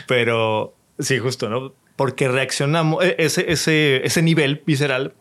Pero 0.07 0.74
sí, 0.98 1.19
justo, 1.19 1.50
¿no? 1.50 1.75
Porque 1.98 2.29
reaccionamos, 2.29 3.03
e, 3.03 3.15
ese, 3.19 3.51
ese, 3.51 4.01
ese 4.05 4.21
nivel 4.21 4.63
visceral 4.65 5.13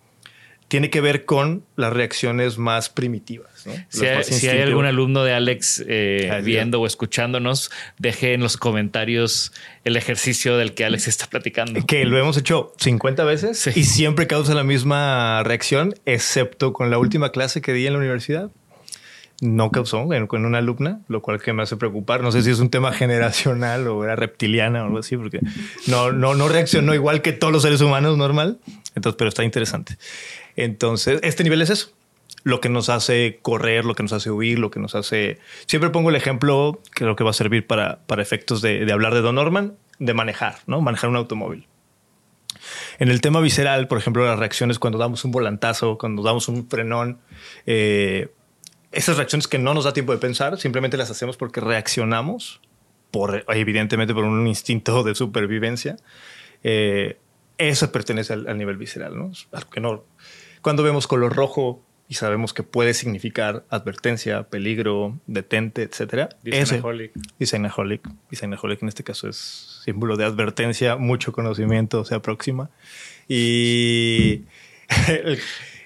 tiene 0.71 0.89
que 0.89 1.01
ver 1.01 1.25
con 1.25 1.65
las 1.75 1.93
reacciones 1.93 2.57
más 2.57 2.91
primitivas. 2.91 3.67
¿no? 3.67 3.73
Si, 3.89 4.07
hay, 4.07 4.23
si 4.23 4.47
hay, 4.47 4.61
algún 4.61 4.87
alumno 4.87 5.25
de 5.25 5.35
Alex 5.35 5.85
eh, 5.89 6.41
viendo 6.45 6.81
o 6.81 6.87
escuchándonos, 6.87 7.73
deje 7.99 8.35
en 8.35 8.41
los 8.41 8.57
comentarios 8.57 9.53
el 9.85 9.97
ejercicio 9.97 10.57
del 10.57 10.73
que 10.75 10.85
Alex 10.85 11.09
está 11.09 11.27
platicando. 11.27 11.85
Que 11.85 12.05
lo 12.05 12.17
hemos 12.19 12.37
hecho 12.37 12.73
50 12.79 13.25
veces 13.25 13.59
sí. 13.59 13.71
y 13.75 13.83
siempre 13.83 14.29
causa 14.29 14.55
la 14.55 14.63
misma 14.63 15.43
reacción, 15.43 15.93
excepto 16.07 16.73
con 16.73 16.89
la 16.89 16.99
última 16.99 17.33
clase 17.33 17.61
que 17.61 17.73
di 17.73 17.89
en 17.89 17.95
la 17.95 17.99
universidad. 17.99 18.53
No 19.41 19.71
causó 19.71 20.07
con 20.29 20.45
una 20.45 20.59
alumna, 20.59 21.01
lo 21.09 21.23
cual 21.23 21.41
que 21.41 21.53
me 21.55 21.63
hace 21.63 21.77
preocupar. 21.77 22.23
No 22.23 22.31
sé 22.31 22.43
si 22.43 22.51
es 22.51 22.61
un 22.61 22.69
tema 22.69 22.93
generacional 22.93 23.89
o 23.89 24.05
era 24.05 24.15
reptiliana 24.15 24.83
o 24.83 24.87
algo 24.87 24.99
así, 24.99 25.17
porque 25.17 25.41
no, 25.87 26.13
no, 26.13 26.35
no 26.35 26.49
reaccionó 26.49 26.95
igual 26.95 27.23
que 27.23 27.33
todos 27.33 27.51
los 27.51 27.63
seres 27.63 27.81
humanos 27.81 28.19
normal. 28.19 28.61
Entonces, 28.95 29.17
pero 29.17 29.29
está 29.29 29.43
interesante. 29.43 29.97
Entonces, 30.61 31.21
este 31.23 31.43
nivel 31.43 31.63
es 31.63 31.71
eso. 31.71 31.91
Lo 32.43 32.61
que 32.61 32.69
nos 32.69 32.91
hace 32.91 33.39
correr, 33.41 33.85
lo 33.85 33.95
que 33.95 34.03
nos 34.03 34.13
hace 34.13 34.31
huir, 34.31 34.59
lo 34.59 34.71
que 34.71 34.79
nos 34.79 34.95
hace... 34.95 35.39
Siempre 35.67 35.91
pongo 35.91 36.11
el 36.11 36.17
ejemplo, 36.17 36.81
creo 36.91 37.17
que 37.17 37.25
va 37.25 37.31
a 37.31 37.35
servir 37.35 37.67
para, 37.67 38.01
para 38.07 38.21
efectos 38.21 38.61
de, 38.61 38.85
de, 38.85 38.93
hablar 38.93 39.15
de 39.15 39.23
Don 39.23 39.35
Norman, 39.35 39.75
de 39.99 40.15
manejar, 40.15 40.57
¿no? 40.67 40.81
Manejar 40.83 41.09
un 41.09 41.17
automóvil. 41.17 41.67
En 42.99 43.09
el 43.09 43.23
tema 43.23 43.41
visceral, 43.41 43.89
por 43.89 43.97
ejemplo, 43.97 44.25
las 44.25 44.39
reacciones 44.39 44.79
cuando 44.79 44.99
damos 44.99 45.25
un 45.25 45.31
volantazo, 45.31 45.97
cuando 45.97 46.23
damos 46.23 46.49
un 46.49 46.69
frenón, 46.69 47.19
eh, 47.65 48.29
esas 48.93 49.17
reacciones 49.17 49.49
que 49.49 49.59
no 49.59 49.73
nos 49.73 49.85
da 49.85 49.95
tiempo 49.95 50.13
de 50.13 50.19
pensar, 50.19 50.59
simplemente 50.59 50.99
las 50.99 51.11
hacemos 51.11 51.39
porque 51.39 51.61
reaccionamos, 51.61 52.61
por, 53.11 53.45
evidentemente 53.49 54.13
por 54.13 54.25
un 54.25 54.47
instinto 54.47 55.03
de 55.05 55.15
supervivencia. 55.15 55.97
Eh, 56.63 57.19
eso 57.57 57.93
pertenece 57.93 58.33
al, 58.33 58.47
al, 58.47 58.59
nivel 58.59 58.77
visceral, 58.77 59.19
¿no? 59.19 59.33
Algo 59.53 59.71
que 59.71 59.81
no, 59.81 60.05
cuando 60.63 60.83
vemos 60.83 61.07
color 61.07 61.35
rojo 61.35 61.83
y 62.11 62.15
sabemos 62.15 62.53
que 62.53 62.65
puede 62.65 62.93
significar 62.93 63.65
advertencia, 63.71 64.43
peligro, 64.43 65.21
detente, 65.29 65.83
etcétera. 65.83 66.29
Designaholic. 66.43 67.13
Designaholic. 67.39 68.03
Designaholic 68.31 68.83
en 68.83 68.89
este 68.89 69.05
caso 69.05 69.29
es 69.29 69.81
símbolo 69.85 70.17
de 70.17 70.25
advertencia, 70.25 70.97
mucho 70.97 71.31
conocimiento 71.31 72.05
se 72.05 72.17
aproxima. 72.17 72.69
Y 73.29 74.43
el, 75.09 75.39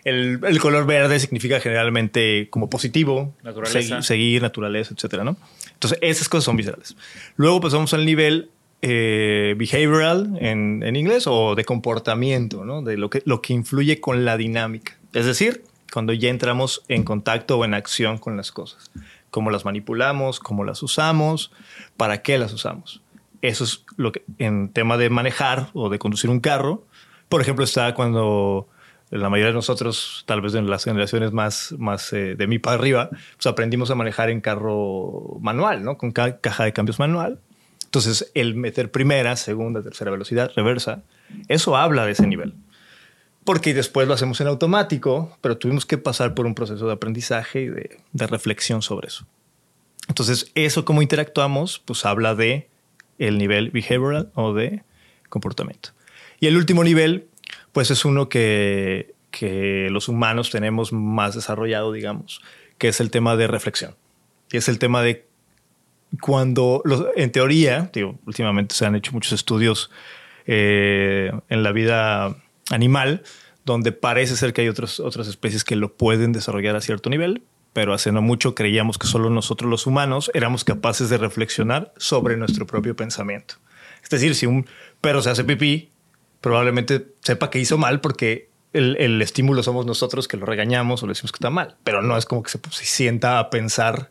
el, 0.04 0.40
el, 0.42 0.60
color 0.60 0.86
verde 0.86 1.20
significa 1.20 1.60
generalmente 1.60 2.48
como 2.48 2.70
positivo, 2.70 3.34
naturaleza. 3.42 3.82
Seguir, 3.82 4.02
seguir 4.02 4.42
naturaleza, 4.42 4.94
etcétera, 4.94 5.24
¿no? 5.24 5.36
Entonces, 5.74 5.98
esas 6.00 6.30
cosas 6.30 6.44
son 6.44 6.56
viscerales. 6.56 6.96
Luego 7.36 7.60
pasamos 7.60 7.92
al 7.92 8.06
nivel 8.06 8.50
eh, 8.86 9.54
behavioral 9.56 10.36
en, 10.40 10.82
en, 10.84 10.94
inglés 10.94 11.26
o 11.26 11.54
de 11.54 11.64
comportamiento, 11.64 12.66
¿no? 12.66 12.82
de 12.82 12.98
lo 12.98 13.08
que, 13.08 13.22
lo 13.24 13.40
que 13.40 13.54
influye 13.54 13.98
con 13.98 14.26
la 14.26 14.36
dinámica. 14.36 14.98
Es 15.14 15.24
decir, 15.24 15.64
cuando 15.90 16.12
ya 16.12 16.28
entramos 16.28 16.82
en 16.88 17.02
contacto 17.02 17.56
o 17.56 17.64
en 17.64 17.72
acción 17.72 18.18
con 18.18 18.36
las 18.36 18.52
cosas. 18.52 18.90
Cómo 19.30 19.50
las 19.50 19.64
manipulamos, 19.64 20.38
cómo 20.38 20.64
las 20.64 20.82
usamos, 20.82 21.50
para 21.96 22.20
qué 22.20 22.36
las 22.36 22.52
usamos. 22.52 23.00
Eso 23.40 23.64
es 23.64 23.86
lo 23.96 24.12
que 24.12 24.22
en 24.36 24.68
tema 24.68 24.98
de 24.98 25.08
manejar 25.08 25.68
o 25.72 25.88
de 25.88 25.98
conducir 25.98 26.28
un 26.28 26.40
carro, 26.40 26.84
por 27.30 27.40
ejemplo, 27.40 27.64
está 27.64 27.94
cuando 27.94 28.68
la 29.08 29.30
mayoría 29.30 29.48
de 29.48 29.54
nosotros, 29.54 30.24
tal 30.26 30.42
vez 30.42 30.54
en 30.56 30.68
las 30.68 30.84
generaciones 30.84 31.32
más, 31.32 31.74
más 31.78 32.12
eh, 32.12 32.34
de 32.34 32.46
mí 32.46 32.58
para 32.58 32.76
arriba, 32.76 33.08
pues 33.10 33.46
aprendimos 33.46 33.90
a 33.90 33.94
manejar 33.94 34.28
en 34.28 34.42
carro 34.42 35.38
manual, 35.40 35.84
¿no? 35.84 35.96
Con 35.96 36.12
ca 36.12 36.38
caja 36.38 36.64
de 36.64 36.74
cambios 36.74 36.98
manual. 36.98 37.40
Entonces, 37.94 38.32
el 38.34 38.56
meter 38.56 38.90
primera, 38.90 39.36
segunda, 39.36 39.80
tercera 39.80 40.10
velocidad, 40.10 40.50
reversa, 40.56 41.04
eso 41.46 41.76
habla 41.76 42.04
de 42.04 42.10
ese 42.10 42.26
nivel. 42.26 42.54
Porque 43.44 43.72
después 43.72 44.08
lo 44.08 44.14
hacemos 44.14 44.40
en 44.40 44.48
automático, 44.48 45.38
pero 45.40 45.58
tuvimos 45.58 45.86
que 45.86 45.96
pasar 45.96 46.34
por 46.34 46.44
un 46.44 46.56
proceso 46.56 46.88
de 46.88 46.92
aprendizaje 46.92 47.60
y 47.62 47.68
de, 47.68 48.26
reflexión 48.26 48.82
sobre 48.82 49.06
eso. 49.06 49.28
Entonces, 50.08 50.50
eso 50.56 50.84
cómo 50.84 51.02
interactuamos, 51.02 51.78
pues 51.84 52.04
habla 52.04 52.34
de 52.34 52.68
el 53.20 53.38
nivel 53.38 53.70
behavioral 53.70 54.32
o 54.34 54.52
de 54.54 54.82
comportamiento. 55.28 55.90
Y 56.40 56.48
el 56.48 56.56
último 56.56 56.82
nivel, 56.82 57.28
pues 57.70 57.92
es 57.92 58.04
uno 58.04 58.28
que, 58.28 59.14
que 59.30 59.86
los 59.92 60.08
humanos 60.08 60.50
tenemos 60.50 60.92
más 60.92 61.36
desarrollado, 61.36 61.92
digamos, 61.92 62.40
que 62.76 62.88
es 62.88 62.98
el 62.98 63.12
tema 63.12 63.36
de 63.36 63.46
reflexión. 63.46 63.94
Y 64.50 64.56
es 64.56 64.68
el 64.68 64.80
tema 64.80 65.00
de 65.00 65.28
cuando, 66.20 66.82
en 67.16 67.32
teoría, 67.32 67.90
digo, 67.92 68.18
últimamente 68.26 68.74
se 68.74 68.86
han 68.86 68.94
hecho 68.94 69.12
muchos 69.12 69.32
estudios 69.32 69.90
eh, 70.46 71.32
en 71.48 71.62
la 71.62 71.72
vida 71.72 72.36
animal, 72.70 73.22
donde 73.64 73.92
parece 73.92 74.36
ser 74.36 74.52
que 74.52 74.62
hay 74.62 74.68
otras 74.68 75.00
especies 75.00 75.64
que 75.64 75.76
lo 75.76 75.94
pueden 75.94 76.32
desarrollar 76.32 76.76
a 76.76 76.80
cierto 76.80 77.10
nivel, 77.10 77.42
pero 77.72 77.92
hace 77.92 78.12
no 78.12 78.22
mucho 78.22 78.54
creíamos 78.54 78.98
que 78.98 79.06
solo 79.06 79.30
nosotros 79.30 79.70
los 79.70 79.86
humanos 79.86 80.30
éramos 80.34 80.64
capaces 80.64 81.10
de 81.10 81.18
reflexionar 81.18 81.92
sobre 81.96 82.36
nuestro 82.36 82.66
propio 82.66 82.94
pensamiento. 82.94 83.56
Es 84.02 84.10
decir, 84.10 84.34
si 84.34 84.46
un 84.46 84.66
perro 85.00 85.22
se 85.22 85.30
hace 85.30 85.44
pipí, 85.44 85.90
probablemente 86.40 87.14
sepa 87.20 87.50
que 87.50 87.58
hizo 87.58 87.78
mal 87.78 88.00
porque 88.00 88.50
el, 88.72 88.96
el 88.98 89.20
estímulo 89.22 89.62
somos 89.62 89.86
nosotros 89.86 90.28
que 90.28 90.36
lo 90.36 90.46
regañamos 90.46 91.02
o 91.02 91.06
le 91.06 91.12
decimos 91.12 91.32
que 91.32 91.36
está 91.36 91.50
mal, 91.50 91.76
pero 91.84 92.02
no 92.02 92.16
es 92.16 92.26
como 92.26 92.42
que 92.42 92.50
se, 92.50 92.60
se 92.70 92.84
sienta 92.84 93.38
a 93.38 93.50
pensar 93.50 94.10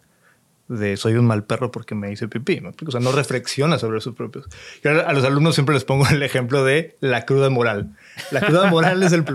de 0.77 0.97
soy 0.97 1.13
un 1.13 1.25
mal 1.25 1.43
perro 1.43 1.71
porque 1.71 1.95
me 1.95 2.11
hice 2.11 2.27
pipí. 2.27 2.59
¿no? 2.59 2.71
O 2.85 2.91
sea, 2.91 2.99
no 2.99 3.11
reflexiona 3.11 3.79
sobre 3.79 4.01
sus 4.01 4.15
propios. 4.15 4.45
Yo 4.83 4.91
a 5.07 5.13
los 5.13 5.23
alumnos 5.23 5.55
siempre 5.55 5.73
les 5.73 5.83
pongo 5.83 6.07
el 6.07 6.23
ejemplo 6.23 6.63
de 6.63 6.97
la 6.99 7.25
cruda 7.25 7.49
moral. 7.49 7.95
La 8.31 8.41
cruda 8.41 8.69
moral 8.69 9.03
es 9.03 9.11
el, 9.11 9.25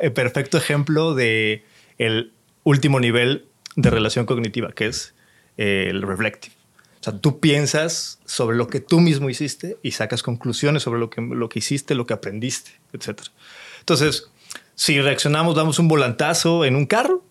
el 0.00 0.12
perfecto 0.12 0.58
ejemplo 0.58 1.14
de 1.14 1.64
el 1.98 2.32
último 2.64 3.00
nivel 3.00 3.46
de 3.76 3.90
relación 3.90 4.26
cognitiva, 4.26 4.72
que 4.72 4.86
es 4.86 5.14
el 5.56 6.02
reflective. 6.02 6.54
O 7.00 7.04
sea, 7.04 7.18
tú 7.18 7.40
piensas 7.40 8.20
sobre 8.26 8.56
lo 8.56 8.68
que 8.68 8.78
tú 8.78 9.00
mismo 9.00 9.28
hiciste 9.28 9.76
y 9.82 9.90
sacas 9.90 10.22
conclusiones 10.22 10.84
sobre 10.84 11.00
lo 11.00 11.10
que, 11.10 11.20
lo 11.20 11.48
que 11.48 11.58
hiciste, 11.58 11.96
lo 11.96 12.06
que 12.06 12.14
aprendiste, 12.14 12.72
etc. 12.92 13.22
Entonces, 13.80 14.30
si 14.76 15.00
reaccionamos, 15.00 15.56
damos 15.56 15.80
un 15.80 15.88
volantazo 15.88 16.64
en 16.64 16.76
un 16.76 16.86
carro, 16.86 17.24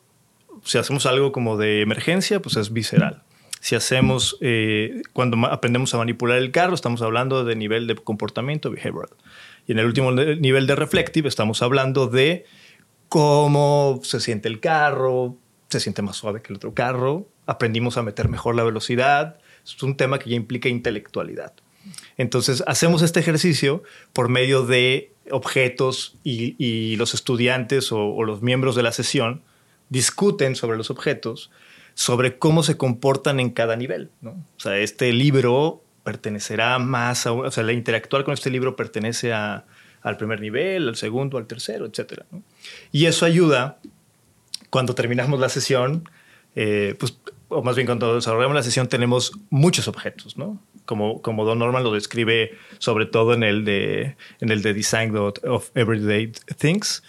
si 0.64 0.78
hacemos 0.78 1.06
algo 1.06 1.32
como 1.32 1.58
de 1.58 1.82
emergencia, 1.82 2.42
pues 2.42 2.58
es 2.58 2.74
visceral. 2.74 3.24
Si 3.62 3.76
hacemos, 3.76 4.38
eh, 4.42 5.04
cuando 5.14 5.38
aprendemos 5.46 5.94
a 5.94 5.98
manipular 5.98 6.40
el 6.40 6.52
carro, 6.52 6.74
estamos 6.74 7.02
hablando 7.02 7.46
de 7.46 7.56
nivel 7.56 7.88
de 7.88 7.96
comportamiento 7.96 8.72
behavioral. 8.72 9.12
Y 9.68 9.72
en 9.72 9.80
el 9.80 9.86
último 9.86 10.12
nivel 10.12 10.68
de 10.68 10.76
reflective 10.76 11.30
estamos 11.30 11.62
hablando 11.62 12.08
de 12.08 12.46
cómo 13.08 14.00
se 14.04 14.20
siente 14.20 14.50
el 14.50 14.60
carro, 14.60 15.38
se 15.70 15.80
siente 15.80 16.02
más 16.02 16.18
suave 16.18 16.42
que 16.42 16.52
el 16.52 16.58
otro 16.58 16.74
carro, 16.74 17.28
aprendimos 17.46 17.98
a 17.98 18.04
meter 18.04 18.30
mejor 18.30 18.56
la 18.56 18.64
velocidad, 18.64 19.38
es 19.64 19.82
un 19.84 19.96
tema 19.96 20.18
que 20.20 20.30
ya 20.32 20.36
implica 20.36 20.68
intelectualidad. 20.68 21.54
Entonces, 22.18 22.64
hacemos 22.68 23.02
este 23.02 23.20
ejercicio 23.20 23.84
por 24.14 24.30
medio 24.30 24.66
de 24.66 25.12
objetos 25.30 26.18
y, 26.24 26.96
los 26.96 27.14
estudiantes 27.14 27.92
o, 27.92 28.24
los 28.24 28.42
miembros 28.42 28.76
de 28.76 28.84
la 28.84 28.92
sesión 28.92 29.44
discuten 29.90 30.56
sobre 30.56 30.78
los 30.78 30.90
objetos, 30.90 31.52
sobre 32.02 32.40
cómo 32.40 32.64
se 32.64 32.78
comportan 32.78 33.40
en 33.40 33.52
cada 33.52 33.76
nivel. 33.76 34.10
O 34.26 34.60
sea, 34.60 34.80
este 34.80 35.14
libro 35.14 35.84
pertenecerá 36.04 36.80
más 36.80 37.28
a, 37.28 37.32
o 37.32 37.52
sea, 37.52 37.62
la 37.62 37.74
interactuar 37.74 38.24
con 38.24 38.34
este 38.34 38.50
libro 38.50 38.76
pertenece 38.76 39.32
al 39.34 40.18
primer 40.18 40.42
nivel, 40.42 40.88
al 40.88 40.96
segundo, 40.96 41.38
al 41.38 41.46
tercero, 41.46 41.86
etc. 41.86 42.24
Y 42.92 43.06
eso 43.06 43.24
ayuda 43.24 43.78
cuando 44.72 44.96
terminamos 44.96 45.40
la 45.40 45.48
sesión, 45.48 46.10
eh, 46.56 46.96
pues 46.98 47.20
o 47.50 47.62
más 47.62 47.76
bien 47.76 47.86
cuando 47.86 48.16
desarrollamos 48.16 48.56
la 48.56 48.64
sesión, 48.64 48.88
tenemos 48.88 49.34
muchos 49.52 49.88
objetos, 49.88 50.38
¿no? 50.38 50.60
Como, 50.86 51.22
como 51.22 51.46
Don 51.46 51.60
Norman 51.60 51.84
lo 51.84 51.94
describe 51.94 52.58
sobre 52.80 53.06
todo 53.06 53.36
en 53.36 53.44
el 53.44 53.64
de, 53.64 54.16
en 54.40 54.50
el 54.50 54.64
de 54.64 54.74
Design 54.74 55.16
of 55.16 55.70
Everyday 55.76 56.32
Things, 56.58 57.04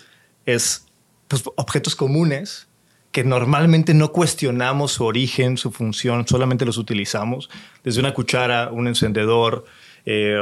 es 0.44 0.86
pues, 1.28 1.44
objetos 1.56 1.96
comunes 1.96 2.68
que 3.12 3.24
normalmente 3.24 3.92
no 3.94 4.10
cuestionamos 4.10 4.92
su 4.92 5.04
origen, 5.04 5.58
su 5.58 5.70
función, 5.70 6.26
solamente 6.26 6.64
los 6.64 6.78
utilizamos, 6.78 7.50
desde 7.84 8.00
una 8.00 8.14
cuchara, 8.14 8.70
un 8.72 8.88
encendedor, 8.88 9.66
eh, 10.06 10.40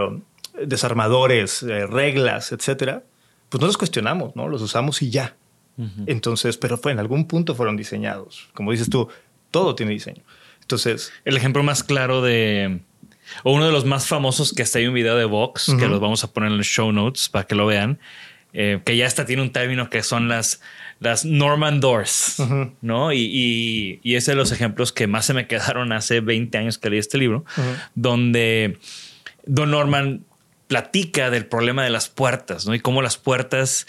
desarmadores, 0.64 1.62
eh, 1.64 1.86
reglas, 1.86 2.52
etcétera, 2.52 3.02
pues 3.48 3.60
no 3.60 3.66
los 3.66 3.76
cuestionamos, 3.76 4.36
¿no? 4.36 4.48
Los 4.48 4.62
usamos 4.62 5.02
y 5.02 5.10
ya. 5.10 5.36
Entonces, 6.06 6.58
pero 6.58 6.76
fue 6.76 6.92
en 6.92 6.98
algún 6.98 7.26
punto 7.26 7.54
fueron 7.54 7.74
diseñados. 7.74 8.50
Como 8.52 8.70
dices 8.70 8.90
tú, 8.90 9.08
todo 9.50 9.74
tiene 9.74 9.92
diseño. 9.92 10.22
Entonces. 10.60 11.10
El 11.24 11.38
ejemplo 11.38 11.62
más 11.62 11.82
claro 11.82 12.20
de. 12.20 12.80
O 13.44 13.52
uno 13.54 13.64
de 13.64 13.72
los 13.72 13.86
más 13.86 14.06
famosos 14.06 14.52
que 14.52 14.62
hasta 14.62 14.78
hay 14.78 14.88
un 14.88 14.92
video 14.92 15.16
de 15.16 15.24
Vox, 15.24 15.74
que 15.78 15.88
los 15.88 15.98
vamos 15.98 16.22
a 16.22 16.32
poner 16.32 16.50
en 16.50 16.58
los 16.58 16.66
show 16.66 16.92
notes 16.92 17.30
para 17.30 17.46
que 17.46 17.54
lo 17.54 17.64
vean, 17.64 17.98
eh, 18.52 18.82
que 18.84 18.96
ya 18.96 19.06
hasta 19.06 19.24
tiene 19.24 19.40
un 19.40 19.52
término 19.52 19.88
que 19.88 20.02
son 20.02 20.28
las, 20.28 20.60
las 21.00 21.24
Norman 21.24 21.80
Doors, 21.80 22.36
¿no? 22.82 23.12
Y, 23.12 24.00
y, 24.02 24.14
es 24.14 24.26
de 24.26 24.34
los 24.34 24.52
ejemplos 24.52 24.92
que 24.92 25.06
más 25.06 25.24
se 25.24 25.34
me 25.34 25.46
quedaron 25.46 25.92
hace 25.92 26.20
20 26.20 26.56
años 26.58 26.78
que 26.78 26.90
leí 26.90 26.98
este 26.98 27.18
libro, 27.18 27.44
donde 27.94 28.78
Don 29.46 29.70
Norman 29.70 30.24
platica 30.68 31.30
del 31.30 31.46
problema 31.46 31.82
de 31.82 31.90
las 31.90 32.08
puertas, 32.08 32.66
¿no? 32.66 32.74
Y 32.74 32.80
cómo 32.80 33.02
las 33.02 33.16
puertas 33.16 33.86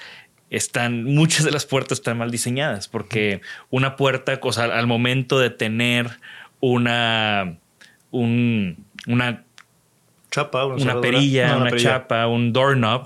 están, 0.49 1.03
muchas 1.03 1.45
de 1.45 1.51
las 1.51 1.65
puertas 1.65 1.99
están 1.99 2.17
mal 2.17 2.31
diseñadas, 2.31 2.87
porque 2.87 3.41
una 3.69 3.97
puerta, 3.97 4.39
o 4.41 4.53
sea, 4.53 4.65
al 4.65 4.87
momento 4.87 5.37
de 5.37 5.49
tener 5.49 6.09
una, 6.61 7.57
un, 8.09 8.85
una 9.05 9.43
chapa, 10.31 10.65
una, 10.65 11.01
perilla, 11.01 11.57
una, 11.57 11.75
chapa, 11.75 12.25
un 12.27 12.53
doorknob, 12.53 13.05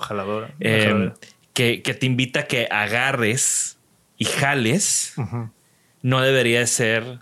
eh, 0.60 1.12
que, 1.54 1.82
que, 1.82 1.94
te 1.96 2.06
invita 2.06 2.42
a 2.42 2.44
que 2.44 2.68
agarres 2.70 3.75
y 4.18 4.26
jales, 4.26 5.14
no 6.02 6.22
debería 6.22 6.60
de 6.60 6.68
ser 6.68 7.20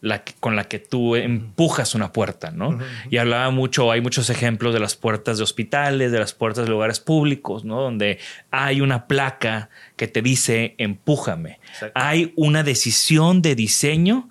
la 0.00 0.24
con 0.40 0.56
la 0.56 0.64
que 0.64 0.78
tú 0.78 1.14
empujas 1.14 1.94
una 1.94 2.12
puerta, 2.12 2.50
¿no? 2.50 2.78
Y 3.10 3.18
hablaba 3.18 3.50
mucho, 3.50 3.92
hay 3.92 4.00
muchos 4.00 4.30
ejemplos 4.30 4.72
de 4.72 4.80
las 4.80 4.96
puertas 4.96 5.36
de 5.38 5.44
hospitales, 5.44 6.10
de 6.10 6.18
las 6.18 6.32
puertas 6.32 6.64
de 6.64 6.70
lugares 6.70 7.00
públicos, 7.00 7.64
¿no? 7.64 7.82
Donde 7.82 8.18
hay 8.50 8.80
una 8.80 9.06
placa 9.06 9.68
que 9.96 10.08
te 10.08 10.22
dice 10.22 10.74
empújame. 10.78 11.60
Hay 11.94 12.32
una 12.36 12.62
decisión 12.62 13.42
de 13.42 13.54
diseño 13.54 14.30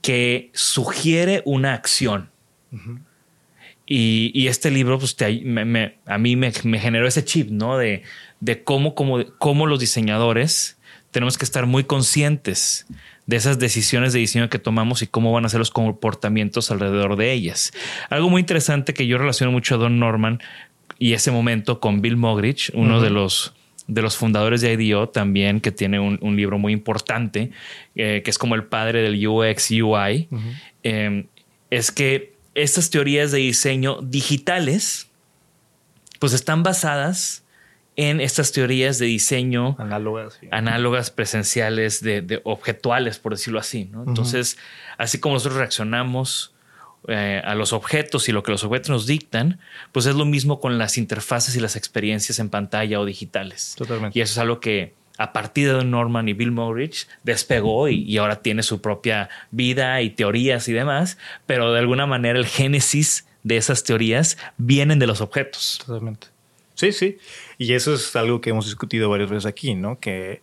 que 0.00 0.50
sugiere 0.54 1.42
una 1.44 1.74
acción. 1.74 2.30
y, 3.84 4.46
este 4.46 4.70
libro, 4.70 4.98
pues, 4.98 5.16
a 5.20 6.18
mí 6.18 6.36
me, 6.36 6.52
generó 6.52 7.06
ese 7.06 7.24
chip, 7.24 7.50
¿no? 7.50 7.76
De, 7.76 8.04
de 8.38 8.64
cómo, 8.64 8.94
cómo, 8.94 9.18
cómo 9.38 9.66
los 9.66 9.80
diseñadores 9.80 10.78
tenemos 11.10 11.38
que 11.38 11.44
estar 11.44 11.66
muy 11.66 11.84
conscientes 11.84 12.86
de 13.26 13.36
esas 13.36 13.58
decisiones 13.58 14.12
de 14.12 14.18
diseño 14.18 14.48
que 14.48 14.58
tomamos 14.58 15.02
y 15.02 15.06
cómo 15.06 15.32
van 15.32 15.44
a 15.44 15.48
ser 15.48 15.58
los 15.58 15.70
comportamientos 15.70 16.70
alrededor 16.70 17.16
de 17.16 17.32
ellas. 17.32 17.72
Algo 18.08 18.28
muy 18.28 18.40
interesante 18.40 18.94
que 18.94 19.06
yo 19.06 19.18
relaciono 19.18 19.52
mucho 19.52 19.76
a 19.76 19.78
Don 19.78 19.98
Norman 19.98 20.40
y 20.98 21.12
ese 21.12 21.30
momento 21.30 21.80
con 21.80 22.02
Bill 22.02 22.16
Mogridge, 22.16 22.70
uno 22.74 23.00
de 23.00 23.10
los 23.10 23.54
de 23.90 24.02
los 24.02 24.16
fundadores 24.16 24.60
de 24.60 24.72
IDEO 24.72 25.08
también, 25.08 25.60
que 25.60 25.72
tiene 25.72 25.98
un, 25.98 26.36
libro 26.36 26.58
muy 26.58 26.72
importante, 26.72 27.50
eh, 27.96 28.22
que 28.24 28.30
es 28.30 28.38
como 28.38 28.54
el 28.54 28.64
padre 28.64 29.02
del 29.02 29.26
UX 29.26 29.68
UI, 29.72 30.28
em, 30.84 31.26
es 31.70 31.90
que 31.90 32.34
estas 32.54 32.90
teorías 32.90 33.32
de 33.32 33.38
diseño 33.38 34.00
digitales, 34.00 35.08
pues 36.20 36.34
están 36.34 36.62
basadas 36.62 37.42
en 38.00 38.22
estas 38.22 38.50
teorías 38.52 38.98
de 38.98 39.04
diseño 39.04 39.76
análogas, 39.78 40.40
análogas 40.50 41.10
presenciales, 41.10 42.02
de, 42.02 42.40
objetuales, 42.44 43.18
por 43.18 43.32
decirlo 43.32 43.60
así. 43.60 43.90
Entonces, 44.06 44.56
así 44.96 45.20
como 45.20 45.34
nosotros 45.34 45.58
reaccionamos 45.58 46.54
eh, 47.08 47.42
a 47.44 47.54
los 47.54 47.74
objetos 47.74 48.30
y 48.30 48.32
lo 48.32 48.42
que 48.42 48.52
los 48.52 48.64
objetos 48.64 48.88
nos 48.88 49.06
dictan, 49.06 49.60
pues 49.92 50.06
es 50.06 50.14
lo 50.14 50.24
mismo 50.24 50.60
con 50.60 50.78
las 50.78 50.96
interfaces 50.96 51.54
y 51.56 51.60
las 51.60 51.76
experiencias 51.76 52.38
en 52.38 52.48
pantalla 52.48 52.98
o 53.00 53.04
digitales. 53.04 53.74
Totalmente. 53.76 54.18
Y 54.18 54.22
eso 54.22 54.32
es 54.32 54.38
algo 54.38 54.60
que 54.60 54.94
a 55.18 55.34
partir 55.34 55.70
de 55.70 55.84
Norman 55.84 56.26
y 56.26 56.32
Bill 56.32 56.52
Moritz 56.52 57.06
despegó 57.22 57.90
y, 57.90 58.02
y, 58.04 58.16
ahora 58.16 58.36
tiene 58.36 58.62
su 58.62 58.80
propia 58.80 59.28
vida 59.50 60.00
y 60.00 60.08
teorías 60.08 60.68
y 60.68 60.72
demás, 60.72 61.18
pero 61.44 61.70
de 61.74 61.80
alguna 61.80 62.06
manera 62.06 62.38
el 62.38 62.46
génesis 62.46 63.26
de 63.42 63.58
esas 63.58 63.84
teorías 63.84 64.38
vienen 64.56 64.98
de 64.98 65.06
los 65.06 65.20
objetos. 65.20 65.82
Totalmente. 65.84 66.28
Sí, 66.80 66.92
sí. 66.92 67.18
Y 67.58 67.74
eso 67.74 67.92
es 67.92 68.16
algo 68.16 68.40
que 68.40 68.48
hemos 68.48 68.64
discutido 68.64 69.10
varias 69.10 69.28
veces 69.28 69.44
aquí, 69.44 69.74
¿no? 69.74 70.00
Que 70.00 70.40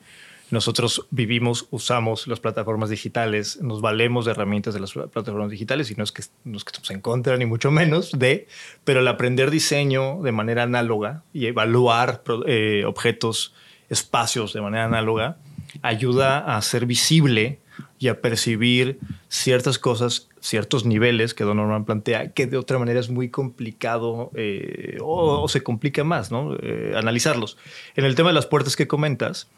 nosotros 0.51 1.07
vivimos, 1.09 1.65
usamos 1.71 2.27
las 2.27 2.39
plataformas 2.39 2.91
digitales, 2.91 3.59
nos 3.59 3.81
valemos 3.81 4.25
de 4.25 4.31
herramientas 4.33 4.75
de 4.75 4.79
las 4.79 4.93
plataformas 4.93 5.49
digitales 5.49 5.89
y 5.89 5.95
no 5.95 6.03
es 6.03 6.11
que, 6.11 6.21
no 6.43 6.59
estamos 6.59 6.91
en 6.91 7.01
contra 7.01 7.37
ni 7.37 7.47
mucho 7.47 7.71
menos 7.71 8.11
de, 8.11 8.45
pero 8.83 8.99
el 8.99 9.07
aprender 9.07 9.49
diseño 9.49 10.21
de 10.21 10.31
manera 10.31 10.61
análoga 10.61 11.23
y 11.33 11.47
evaluar 11.47 12.21
eh, 12.45 12.83
objetos, 12.85 13.55
espacios 13.89 14.53
de 14.53 14.61
manera 14.61 14.85
análoga, 14.85 15.37
ayuda 15.81 16.55
a 16.55 16.61
ser 16.61 16.85
visible 16.85 17.57
y 17.97 18.09
a 18.09 18.21
percibir 18.21 18.99
ciertas 19.27 19.79
cosas, 19.79 20.29
ciertos 20.47 20.85
niveles 20.85 21.33
que 21.33 21.43
Don 21.43 21.57
Norman 21.57 21.85
plantea, 21.85 22.31
que 22.31 22.47
de 22.47 22.57
otra 22.57 22.79
manera 22.79 22.99
es 22.99 23.09
muy 23.09 23.29
complicado 23.29 24.31
eh, 24.35 24.97
o, 25.01 25.47
se 25.49 25.61
complica 25.61 26.03
más, 26.03 26.31
¿no? 26.31 26.55
Eh, 26.61 26.93
analizarlos. 26.95 27.57
En 27.95 28.05
el 28.05 28.15
tema 28.15 28.29
de 28.29 28.35
las 28.35 28.45
puertas 28.45 28.75
que 28.75 28.87
comentas, 28.87 29.49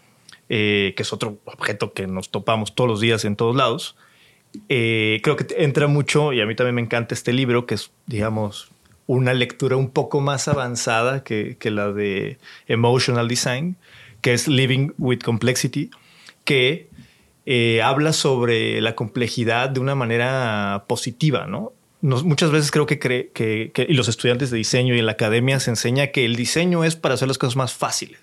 eh, 0.50 0.94
que 0.98 1.04
es 1.04 1.14
otro 1.14 1.38
objeto 1.46 1.94
que 1.94 2.08
nos 2.08 2.30
topamos 2.30 2.74
todos 2.74 2.90
los 2.90 3.00
días 3.00 3.24
en 3.26 3.36
todos 3.36 3.56
lados, 3.56 3.96
creo 4.68 5.36
que 5.36 5.46
entra 5.58 5.86
mucho, 5.86 6.34
y 6.34 6.42
a 6.42 6.48
mí 6.48 6.56
también 6.56 6.74
me 6.74 6.82
encanta 6.82 7.14
este 7.14 7.34
libro, 7.34 7.68
que 7.68 7.76
es, 7.76 7.92
digamos, 8.08 8.72
una 9.06 9.36
lectura 9.36 9.76
un 9.78 9.92
poco 9.92 10.22
más 10.22 10.48
avanzada 10.48 11.24
que, 11.24 11.56
que 11.60 11.70
la 11.70 11.92
de 11.92 12.40
Emotional 12.68 13.28
Design, 13.28 13.76
que 14.22 14.34
es 14.34 14.48
Living 14.48 14.90
with 14.98 15.20
Complexity, 15.20 15.92
que 16.46 16.89
eh, 17.46 17.82
habla 17.82 18.14
sobre 18.14 18.82
la 18.82 18.96
complejidad 18.96 19.70
de 19.70 19.80
una 19.80 19.96
manera 19.96 20.86
positiva, 20.88 21.48
¿no? 21.48 21.74
muchas 22.02 22.52
veces 22.52 22.72
creo 22.72 22.86
que, 22.86 23.00
cree, 23.00 23.30
que, 23.32 23.72
y 23.88 23.94
los 23.94 24.08
estudiantes 24.08 24.52
de 24.52 24.58
diseño 24.58 24.96
y 24.96 25.00
en 25.00 25.06
la 25.06 25.14
academia 25.14 25.60
se 25.60 25.72
enseña 25.72 26.08
que 26.08 26.26
el 26.26 26.36
diseño 26.36 26.84
es 26.84 26.96
para 26.96 27.16
hacer 27.16 27.28
las 27.28 27.38
cosas 27.38 27.56
más 27.56 27.74
fáciles, 27.74 28.20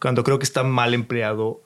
cuando 0.00 0.24
creo 0.24 0.38
que 0.38 0.44
está 0.44 0.64
mal 0.64 0.94
empleado 0.94 1.60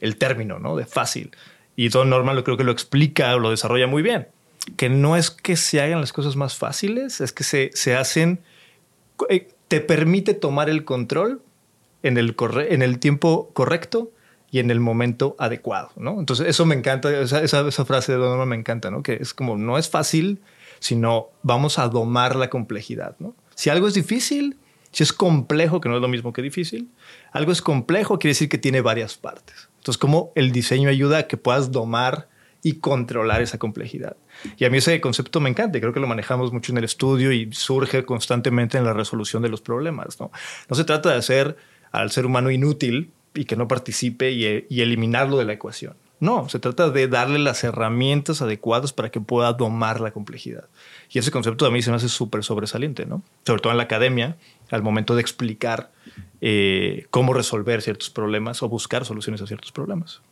el 0.00 0.16
término, 0.16 0.58
¿no? 0.58 0.76
De 0.76 0.84
fácil. 0.84 1.30
Y 1.76 1.88
Don 1.88 2.10
Norman 2.10 2.36
lo 2.36 2.44
creo 2.44 2.56
que 2.56 2.64
lo 2.64 2.72
explica 2.72 3.34
o 3.34 3.38
lo 3.38 3.50
desarrolla 3.50 3.86
muy 3.86 4.02
bien, 4.02 4.28
que 4.76 4.88
no 4.88 5.16
es 5.16 5.30
que 5.30 5.56
se 5.56 5.80
hagan 5.80 6.00
las 6.00 6.12
cosas 6.12 6.36
más 6.36 6.56
fáciles, 6.56 7.20
es 7.20 7.32
que 7.32 7.44
se, 7.44 7.70
se 7.72 7.96
hacen, 7.96 8.40
eh, 9.30 9.48
te 9.68 9.80
permite 9.80 10.34
tomar 10.34 10.68
el 10.68 10.84
control 10.84 11.40
en 12.02 12.18
el, 12.18 12.36
en 12.68 12.82
el 12.82 12.98
tiempo 12.98 13.50
correcto 13.54 14.12
y 14.54 14.60
en 14.60 14.70
el 14.70 14.78
momento 14.78 15.34
adecuado, 15.40 15.90
¿no? 15.96 16.20
Entonces, 16.20 16.46
eso 16.46 16.64
me 16.64 16.76
encanta, 16.76 17.10
esa, 17.10 17.42
esa, 17.42 17.84
frase 17.84 18.12
de 18.12 18.18
Don 18.18 18.28
Norman 18.28 18.50
me 18.50 18.54
encanta, 18.54 18.88
¿no? 18.88 19.02
Que 19.02 19.14
es 19.14 19.34
como, 19.34 19.56
no 19.56 19.78
es 19.78 19.90
fácil, 19.90 20.42
sino 20.78 21.30
vamos 21.42 21.80
a 21.80 21.88
domar 21.88 22.36
la 22.36 22.50
complejidad. 22.50 23.16
¿no? 23.18 23.34
Si 23.56 23.68
algo 23.68 23.88
es 23.88 23.94
difícil, 23.94 24.56
si 24.92 25.02
es 25.02 25.12
complejo, 25.12 25.80
que 25.80 25.88
no 25.88 25.96
es 25.96 26.00
lo 26.00 26.06
mismo 26.06 26.32
que 26.32 26.40
difícil, 26.40 26.92
algo 27.32 27.50
es 27.50 27.62
complejo 27.62 28.20
quiere 28.20 28.30
decir 28.30 28.48
que 28.48 28.58
tiene 28.58 28.80
varias 28.80 29.16
partes. 29.16 29.70
Entonces, 29.78 29.98
¿cómo 29.98 30.30
el 30.36 30.52
diseño 30.52 30.88
ayuda 30.88 31.18
a 31.18 31.26
que 31.26 31.36
puedas 31.36 31.72
domar 31.72 32.28
y 32.62 32.74
controlar 32.74 33.42
esa 33.42 33.58
complejidad? 33.58 34.16
Y 34.56 34.66
a 34.66 34.70
mí 34.70 34.78
ese 34.78 35.00
concepto 35.00 35.40
me 35.40 35.50
encanta, 35.50 35.80
creo 35.80 35.92
que 35.92 35.98
lo 35.98 36.06
manejamos 36.06 36.52
mucho 36.52 36.70
en 36.70 36.78
el 36.78 36.84
estudio 36.84 37.32
y 37.32 37.52
surge 37.52 38.04
constantemente 38.04 38.78
en 38.78 38.84
la 38.84 38.92
resolución 38.92 39.42
de 39.42 39.48
los 39.48 39.60
problemas. 39.60 40.20
No, 40.20 40.30
no 40.68 40.76
se 40.76 40.84
trata 40.84 41.10
de 41.10 41.16
hacer 41.16 41.56
al 41.90 42.12
ser 42.12 42.24
humano 42.24 42.52
inútil 42.52 43.13
y 43.34 43.44
que 43.44 43.56
no 43.56 43.68
participe 43.68 44.30
y, 44.32 44.66
y 44.68 44.80
eliminarlo 44.80 45.36
de 45.38 45.44
la 45.44 45.52
ecuación. 45.52 45.94
No, 46.20 46.48
se 46.48 46.58
trata 46.58 46.90
de 46.90 47.08
darle 47.08 47.38
las 47.38 47.64
herramientas 47.64 48.40
adecuadas 48.40 48.92
para 48.92 49.10
que 49.10 49.20
pueda 49.20 49.52
domar 49.52 50.00
la 50.00 50.12
complejidad. 50.12 50.68
Y 51.10 51.18
ese 51.18 51.30
concepto 51.30 51.66
a 51.66 51.70
mí 51.70 51.82
se 51.82 51.90
me 51.90 51.96
hace 51.96 52.08
súper 52.08 52.44
sobresaliente, 52.44 53.04
¿no? 53.04 53.22
Sobre 53.44 53.60
todo 53.60 53.72
en 53.72 53.76
la 53.76 53.84
academia, 53.84 54.36
al 54.70 54.82
momento 54.82 55.16
de 55.16 55.20
explicar 55.20 55.90
eh, 56.40 57.06
cómo 57.10 57.34
resolver 57.34 57.82
ciertos 57.82 58.10
problemas 58.10 58.62
o 58.62 58.68
buscar 58.68 59.04
soluciones 59.04 59.42
a 59.42 59.46
ciertos 59.46 59.72
problemas. 59.72 60.22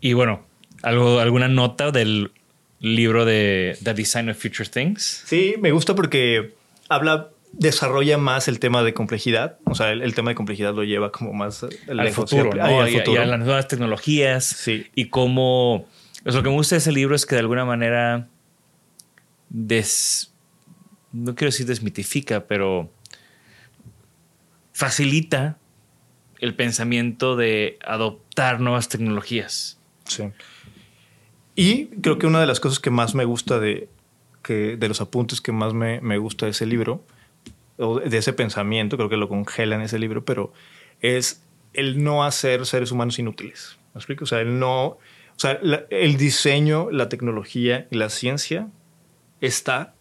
Y 0.00 0.12
bueno, 0.12 0.42
¿algo, 0.82 1.20
¿alguna 1.20 1.48
nota 1.48 1.90
del 1.90 2.32
libro 2.80 3.24
de 3.24 3.78
The 3.82 3.94
Design 3.94 4.28
of 4.28 4.36
Future 4.36 4.68
Things? 4.68 5.24
Sí, 5.26 5.54
me 5.58 5.72
gusta 5.72 5.94
porque 5.94 6.54
habla, 6.88 7.30
desarrolla 7.52 8.18
más 8.18 8.48
el 8.48 8.58
tema 8.58 8.82
de 8.82 8.94
complejidad. 8.94 9.58
O 9.64 9.74
sea, 9.74 9.90
el, 9.90 10.14
tema 10.14 10.30
de 10.30 10.34
complejidad 10.34 10.74
lo 10.74 10.84
lleva 10.84 11.12
como 11.12 11.32
más 11.32 11.62
al 11.62 12.10
futuro, 12.12 12.52
¿no? 12.54 12.80
al 12.80 12.88
futuro. 12.90 13.14
Y, 13.14 13.24
a 13.24 13.26
las 13.26 13.38
nuevas 13.38 13.68
tecnologías. 13.68 14.44
Sí. 14.44 14.86
Y 14.94 15.06
cómo... 15.06 15.86
Pues 16.22 16.34
lo 16.34 16.42
que 16.42 16.48
me 16.48 16.56
gusta 16.56 16.74
de 16.74 16.80
ese 16.80 16.92
libro 16.92 17.14
es 17.14 17.26
que 17.26 17.36
de 17.36 17.40
alguna 17.40 17.64
manera 17.64 18.28
des, 19.48 20.32
no 21.12 21.34
quiero 21.34 21.50
decir 21.50 21.66
desmitifica, 21.66 22.46
pero 22.46 22.90
facilita 24.72 25.58
el 26.40 26.54
pensamiento 26.54 27.36
de 27.36 27.78
adoptar 27.84 28.60
nuevas 28.60 28.88
tecnologías. 28.88 29.78
Sí. 30.04 30.24
Y 31.54 31.86
creo 31.86 32.18
que 32.18 32.26
una 32.26 32.40
de 32.40 32.46
las 32.46 32.60
cosas 32.60 32.78
que 32.78 32.90
más 32.90 33.14
me 33.14 33.24
gusta 33.24 33.58
de, 33.58 33.88
que, 34.42 34.76
de 34.76 34.88
los 34.88 35.00
apuntes 35.00 35.40
que 35.40 35.50
más 35.50 35.74
me, 35.74 36.00
me 36.00 36.18
gusta 36.18 36.46
de 36.46 36.52
ese 36.52 36.66
libro, 36.66 37.04
o 37.78 38.00
de 38.00 38.18
ese 38.18 38.32
pensamiento, 38.32 38.96
creo 38.96 39.08
que 39.08 39.16
lo 39.16 39.28
congela 39.28 39.76
en 39.76 39.82
ese 39.82 39.98
libro, 39.98 40.24
pero 40.24 40.52
es 41.00 41.42
el 41.72 42.02
no 42.02 42.24
hacer 42.24 42.66
seres 42.66 42.92
humanos 42.92 43.18
inútiles. 43.18 43.78
¿Me 43.94 43.98
explico? 43.98 44.24
O 44.24 44.26
sea, 44.26 44.40
el 44.40 44.58
no. 44.58 44.84
O 44.86 45.40
sea, 45.40 45.60
el 45.90 46.16
diseño, 46.16 46.90
la 46.90 47.08
tecnología 47.08 47.86
y 47.90 47.96
la 47.96 48.10
ciencia 48.10 48.68
está 49.40 49.94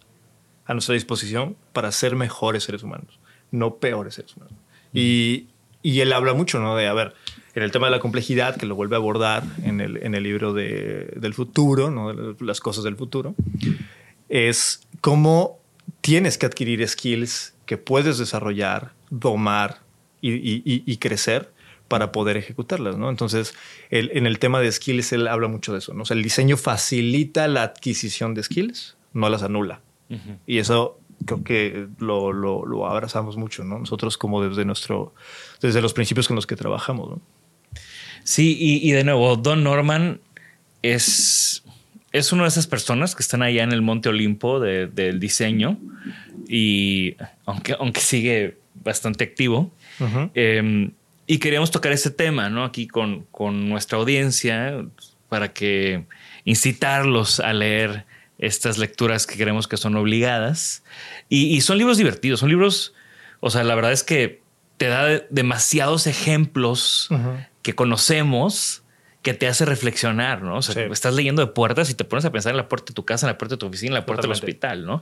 a 0.65 0.73
nuestra 0.73 0.93
disposición 0.93 1.55
para 1.73 1.91
ser 1.91 2.15
mejores 2.15 2.63
seres 2.63 2.81
humanos, 2.81 3.19
no 3.51 3.75
peores 3.75 4.15
seres 4.15 4.35
humanos. 4.35 4.55
Y, 4.93 5.47
y, 5.83 5.99
él 5.99 6.11
habla 6.11 6.33
mucho, 6.33 6.59
¿no? 6.59 6.75
De, 6.75 6.87
a 6.87 6.93
ver, 6.93 7.13
en 7.53 7.61
el 7.61 7.71
tema 7.71 7.87
de 7.87 7.91
la 7.91 7.99
complejidad, 7.99 8.57
que 8.57 8.65
lo 8.65 8.75
vuelve 8.75 8.95
a 8.95 8.97
abordar 8.97 9.43
en 9.63 9.79
el, 9.79 9.97
en 10.03 10.15
el 10.15 10.23
libro 10.23 10.53
de, 10.53 11.13
del 11.17 11.35
futuro, 11.35 11.91
¿no? 11.91 12.13
De 12.13 12.45
las 12.45 12.59
cosas 12.59 12.83
del 12.83 12.95
futuro, 12.95 13.35
es 14.29 14.87
cómo 15.01 15.59
tienes 16.01 16.37
que 16.37 16.47
adquirir 16.47 16.87
skills 16.87 17.53
que 17.67 17.77
puedes 17.77 18.17
desarrollar, 18.17 18.93
domar 19.11 19.81
y, 20.19 20.31
y, 20.33 20.61
y 20.65 20.97
crecer 20.97 21.51
para 21.87 22.11
poder 22.11 22.37
ejecutarlas, 22.37 22.97
¿no? 22.97 23.09
Entonces, 23.09 23.53
en 23.89 24.25
el 24.25 24.39
tema 24.39 24.59
de 24.59 24.71
skills, 24.71 25.13
él 25.13 25.27
habla 25.27 25.47
mucho 25.47 25.71
de 25.71 25.79
eso, 25.79 25.93
¿no? 25.93 26.03
O 26.03 26.05
sea, 26.05 26.17
el 26.17 26.23
diseño 26.23 26.57
facilita 26.57 27.47
la 27.47 27.63
adquisición 27.63 28.33
de 28.33 28.43
skills, 28.43 28.97
no 29.13 29.29
las 29.29 29.43
anula. 29.43 29.81
Y 30.45 30.59
eso 30.59 30.99
creo 31.25 31.43
que 31.43 31.87
lo, 31.99 32.31
lo, 32.31 32.87
abrazamos 32.87 33.37
mucho, 33.37 33.63
¿no? 33.63 33.79
Nosotros 33.79 34.17
como 34.17 34.41
desde 34.41 34.63
nuestro, 34.63 35.13
desde 35.61 35.81
los 35.81 35.93
principios 35.93 36.27
con 36.27 36.35
los 36.35 36.47
que 36.47 36.55
trabajamos, 36.55 37.09
¿no? 37.09 37.21
Sí, 38.23 38.57
y, 38.59 38.91
de 38.91 39.05
nuevo, 39.05 39.37
Don 39.37 39.63
Norman 39.63 40.19
es, 40.81 41.63
es 42.11 42.33
una 42.33 42.43
de 42.43 42.49
esas 42.49 42.67
personas 42.67 43.15
que 43.15 43.23
están 43.23 43.41
allá 43.41 43.63
en 43.63 43.71
el 43.71 43.81
Monte 43.81 44.09
Olimpo 44.09 44.59
del 44.59 45.19
diseño 45.19 45.77
y 46.47 47.15
aunque, 47.45 47.75
aunque 47.79 48.01
sigue 48.01 48.57
bastante 48.73 49.23
activo. 49.23 49.71
Em, 50.33 50.91
y 51.25 51.39
queríamos 51.39 51.71
tocar 51.71 51.91
ese 51.91 52.11
tema, 52.11 52.49
¿no? 52.49 52.63
Aquí 52.63 52.87
con, 52.87 53.25
con 53.31 53.67
nuestra 53.67 53.97
audiencia 53.97 54.85
para 55.29 55.53
que 55.53 56.05
incitarlos 56.45 57.39
a 57.39 57.51
leer 57.53 58.05
estas 58.39 58.77
lecturas 58.77 59.25
que 59.25 59.35
creemos 59.35 59.67
que 59.67 59.77
son 59.77 59.95
obligadas. 59.95 60.83
Y, 61.29 61.59
son 61.61 61.77
libros 61.77 61.97
divertidos, 61.97 62.39
son 62.39 62.49
libros, 62.49 62.93
o 63.39 63.49
sea, 63.49 63.63
la 63.63 63.75
verdad 63.75 63.91
es 63.91 64.03
que 64.03 64.41
te 64.77 64.87
da 64.87 65.23
demasiados 65.29 66.07
ejemplos 66.07 67.09
que 67.61 67.73
conocemos 67.73 68.83
que 69.21 69.33
te 69.33 69.47
hace 69.47 69.65
reflexionar, 69.65 70.41
¿no? 70.41 70.57
O 70.57 70.61
sea, 70.61 70.85
estás 70.85 71.13
leyendo 71.13 71.45
de 71.45 71.51
puertas 71.51 71.89
y 71.89 71.93
te 71.93 72.05
pones 72.05 72.23
a 72.25 72.31
pensar 72.31 72.51
en 72.51 72.57
la 72.57 72.69
puerta 72.69 72.91
de 72.91 72.93
tu 72.93 73.03
casa, 73.03 73.25
en 73.25 73.33
la 73.33 73.37
puerta 73.37 73.55
de 73.55 73.59
tu 73.59 73.65
oficina, 73.65 73.89
en 73.89 73.93
la 73.95 74.05
puerta 74.05 74.21
del 74.21 74.31
hospital, 74.31 74.85
¿no? 74.85 75.01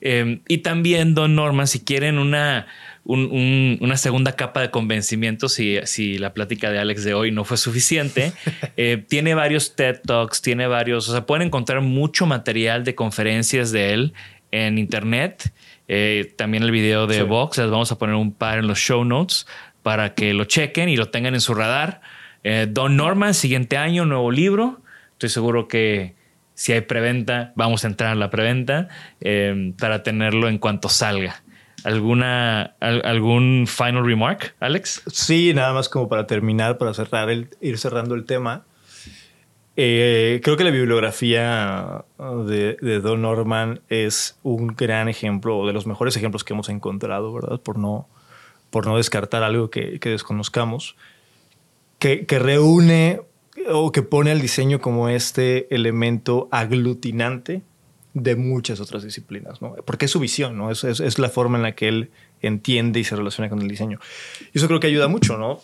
Em, 0.00 0.40
y 0.46 0.58
también, 0.58 1.14
Don 1.14 1.34
Norman, 1.34 1.66
si 1.66 1.80
quieren 1.80 2.18
una, 2.18 2.66
una 3.04 3.96
segunda 3.96 4.32
capa 4.32 4.60
de 4.60 4.70
convencimiento, 4.70 5.48
si, 5.48 5.78
si 5.84 6.18
la 6.18 6.34
plática 6.34 6.70
de 6.70 6.80
Alex 6.80 7.04
de 7.04 7.14
hoy 7.14 7.30
no 7.30 7.44
fue 7.44 7.56
suficiente, 7.56 8.32
eh, 8.76 9.02
tiene 9.08 9.34
varios 9.34 9.74
TED 9.74 10.00
Talks, 10.04 10.42
tiene 10.42 10.66
varios, 10.66 11.08
o 11.08 11.12
sea, 11.12 11.24
pueden 11.24 11.46
encontrar 11.46 11.80
mucho 11.80 12.26
material 12.26 12.84
de 12.84 12.94
conferencias 12.94 13.72
de 13.72 13.94
él 13.94 14.12
en 14.50 14.78
internet. 14.78 15.52
Eh, 15.88 16.32
también 16.36 16.62
el 16.62 16.70
video 16.70 17.06
de 17.06 17.22
Vox, 17.22 17.58
les 17.58 17.70
vamos 17.70 17.90
a 17.90 17.98
poner 17.98 18.14
un 18.14 18.32
par 18.32 18.58
en 18.58 18.66
los 18.66 18.78
show 18.78 19.04
notes 19.04 19.46
para 19.82 20.14
que 20.14 20.32
lo 20.32 20.44
chequen 20.44 20.88
y 20.88 20.96
lo 20.96 21.08
tengan 21.08 21.34
en 21.34 21.40
su 21.40 21.54
radar. 21.54 22.00
Eh, 22.44 22.66
Don 22.68 22.96
Norman, 22.96 23.34
siguiente 23.34 23.76
año, 23.76 24.04
nuevo 24.04 24.30
libro. 24.30 24.80
Estoy 25.12 25.28
seguro 25.28 25.68
que 25.68 26.14
si 26.54 26.72
hay 26.72 26.82
preventa, 26.82 27.52
vamos 27.56 27.84
a 27.84 27.88
entrar 27.88 28.12
en 28.12 28.20
la 28.20 28.30
preventa 28.30 28.88
eh, 29.20 29.72
para 29.78 30.02
tenerlo 30.02 30.48
en 30.48 30.58
cuanto 30.58 30.88
salga. 30.88 31.42
¿Alguna, 31.84 32.76
¿Algún 32.80 33.66
final 33.66 34.04
remark, 34.04 34.54
Alex? 34.60 35.02
Sí, 35.08 35.52
nada 35.54 35.72
más 35.72 35.88
como 35.88 36.08
para 36.08 36.26
terminar, 36.26 36.78
para 36.78 36.94
cerrar 36.94 37.28
el, 37.30 37.48
ir 37.60 37.78
cerrando 37.78 38.14
el 38.14 38.24
tema. 38.24 38.64
Eh, 39.76 40.40
creo 40.44 40.56
que 40.56 40.64
la 40.64 40.70
bibliografía 40.70 42.04
de, 42.46 42.76
de, 42.80 43.00
Don 43.00 43.22
Norman 43.22 43.80
es 43.88 44.38
un 44.42 44.68
gran 44.68 45.08
ejemplo, 45.08 45.66
de 45.66 45.72
los 45.72 45.86
mejores 45.86 46.16
ejemplos 46.16 46.44
que 46.44 46.52
hemos 46.52 46.68
encontrado, 46.68 47.32
¿verdad? 47.32 47.58
Por 47.58 47.78
no, 47.78 48.06
por 48.70 48.86
no 48.86 48.96
descartar 48.98 49.42
algo 49.42 49.70
que, 49.70 49.98
que 49.98 50.10
desconozcamos 50.10 50.94
que, 52.02 52.38
reúne 52.40 53.20
o 53.68 53.92
que 53.92 54.02
pone 54.02 54.32
al 54.32 54.40
diseño 54.40 54.80
como 54.80 55.08
este 55.08 55.72
elemento 55.72 56.48
aglutinante 56.50 57.62
de 58.12 58.34
muchas 58.34 58.80
otras 58.80 59.04
disciplinas, 59.04 59.62
¿no? 59.62 59.76
Porque 59.86 60.06
es 60.06 60.10
su 60.10 60.18
visión, 60.18 60.58
¿no? 60.58 60.72
Es, 60.72 60.82
es, 60.82 61.18
la 61.20 61.28
forma 61.28 61.58
en 61.58 61.62
la 61.62 61.76
que 61.76 61.86
él 61.86 62.10
entiende 62.40 62.98
y 62.98 63.04
se 63.04 63.14
relaciona 63.14 63.48
con 63.48 63.62
el 63.62 63.68
diseño. 63.68 64.00
Y 64.52 64.58
eso 64.58 64.66
creo 64.66 64.80
que 64.80 64.88
ayuda 64.88 65.06
mucho, 65.06 65.38
¿no? 65.38 65.60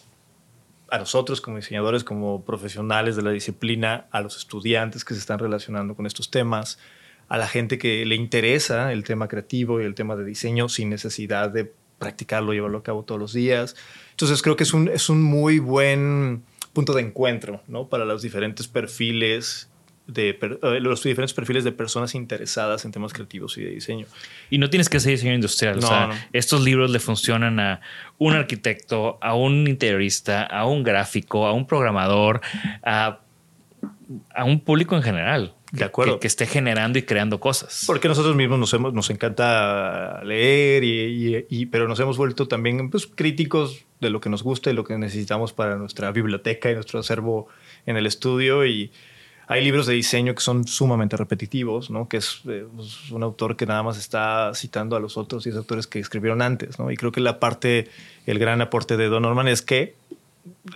A 0.90 0.98
nosotros 0.98 1.40
como 1.40 1.57
diseñadores, 1.57 2.05
como 2.05 2.44
profesionales 2.44 3.16
de 3.16 3.22
la 3.22 3.33
disciplina, 3.33 4.07
a 4.12 4.20
los 4.20 4.37
estudiantes 4.37 5.05
que 5.05 5.14
se 5.14 5.20
están 5.20 5.40
relacionando 5.40 5.96
con 5.96 6.07
estos 6.07 6.31
temas, 6.31 6.79
a 7.29 7.37
la 7.37 7.48
gente 7.48 7.79
que 7.79 8.07
le 8.07 8.14
interesa 8.14 8.92
el 8.92 9.03
tema 9.03 9.27
creativo 9.27 9.81
y 9.81 9.85
el 9.85 9.96
tema 9.96 10.14
de 10.14 10.24
diseño 10.24 10.68
sin 10.68 10.88
necesidad 10.88 11.51
de 11.51 11.72
practicarlo, 11.98 12.52
llevarlo 12.52 12.78
a 12.78 12.82
cabo 12.82 13.04
todos 13.04 13.20
los 13.20 13.32
días. 13.32 13.76
Entonces 14.11 14.42
creo 14.42 14.56
que 14.56 14.64
es 14.64 14.72
un, 14.72 14.88
es 14.88 15.08
un 15.08 15.22
muy 15.22 15.58
buen 15.58 16.42
punto 16.72 16.92
de 16.92 17.02
encuentro 17.02 17.62
¿no? 17.66 17.88
para 17.88 18.04
los 18.04 18.22
diferentes 18.22 18.68
perfiles 18.68 19.68
de 20.08 20.30
eh, 20.30 20.80
los 20.80 21.02
diferentes 21.02 21.34
perfiles 21.34 21.64
de 21.64 21.72
personas 21.72 22.14
interesadas 22.14 22.84
en 22.87 22.92
temas 22.92 23.12
creativos 23.12 23.58
y 23.58 23.62
de 23.62 23.70
diseño. 23.70 24.06
Y 24.48 24.58
no 24.58 24.70
tienes 24.70 24.88
que 24.88 24.98
ser 25.00 25.12
diseño 25.12 25.34
industrial. 25.34 25.78
o 25.78 25.82
sea, 25.82 26.28
estos 26.32 26.64
libros 26.64 26.90
le 26.90 26.98
funcionan 26.98 27.61
a 27.61 27.80
un 28.16 28.32
arquitecto, 28.32 29.18
a 29.20 29.34
un 29.34 29.68
interiorista, 29.68 30.44
a 30.44 30.66
un 30.66 30.82
gráfico, 30.82 31.46
a 31.46 31.52
un 31.52 31.66
programador, 31.66 32.40
a, 32.82 33.20
a 34.34 34.44
un 34.44 34.61
público 34.61 34.96
en 34.96 35.02
general. 35.02 35.54
De 35.72 35.85
acuerdo. 35.85 36.18
Que, 36.18 36.26
esté 36.26 36.46
generando 36.46 36.98
y 36.98 37.02
creando 37.02 37.40
cosas. 37.40 37.85
Porque 37.87 38.09
nosotros 38.09 38.35
mismos 38.35 38.59
nos, 38.59 38.72
hemos, 38.72 38.94
nos 38.94 39.11
encanta 39.11 40.22
leer, 40.24 40.83
y, 40.85 41.66
pero 41.66 41.88
nos 41.88 42.00
hemos 42.00 42.16
vuelto 42.16 42.48
también 42.48 42.90
pues, 42.90 43.07
críticos 43.07 43.85
de 44.00 44.11
lo 44.11 44.20
que 44.20 44.31
nos 44.31 44.42
gusta 44.42 44.70
y 44.70 44.72
lo 44.72 44.85
que 44.85 44.96
necesitamos 44.96 45.52
para 45.52 45.76
nuestra 45.76 46.11
biblioteca 46.12 46.70
y 46.70 46.74
nuestro 46.74 47.00
acervo 47.00 47.48
en 47.85 47.96
el 47.96 48.07
estudio. 48.07 48.64
Y 48.64 48.90
hay 49.46 49.62
libros 49.62 49.87
de 49.87 49.94
diseño 49.94 50.35
que 50.35 50.40
son 50.40 50.66
sumamente 50.66 51.16
repetitivos, 51.16 51.90
¿no? 51.90 52.09
que 52.09 52.18
es 52.18 52.40
eh, 52.48 52.66
pues, 52.74 53.11
un 53.11 53.22
autor 53.22 53.57
que 53.57 53.66
nada 53.66 53.83
más 53.83 53.98
está 53.98 54.52
citando 54.54 54.96
a 54.96 55.00
los 55.00 55.16
otros 55.16 55.44
10 55.44 55.57
autores 55.57 55.87
que 55.87 55.98
escribieron 55.98 56.40
antes. 56.40 56.78
¿no? 56.78 56.90
Y 56.90 56.96
creo 56.96 57.12
que 57.12 57.20
la 57.20 57.40
parte, 57.40 57.88
el 58.26 58.38
gran 58.38 58.61
aporte 58.62 58.96
de 58.96 59.09
Don 59.09 59.22
Norman 59.22 59.48
es 59.48 59.62
que 59.62 59.96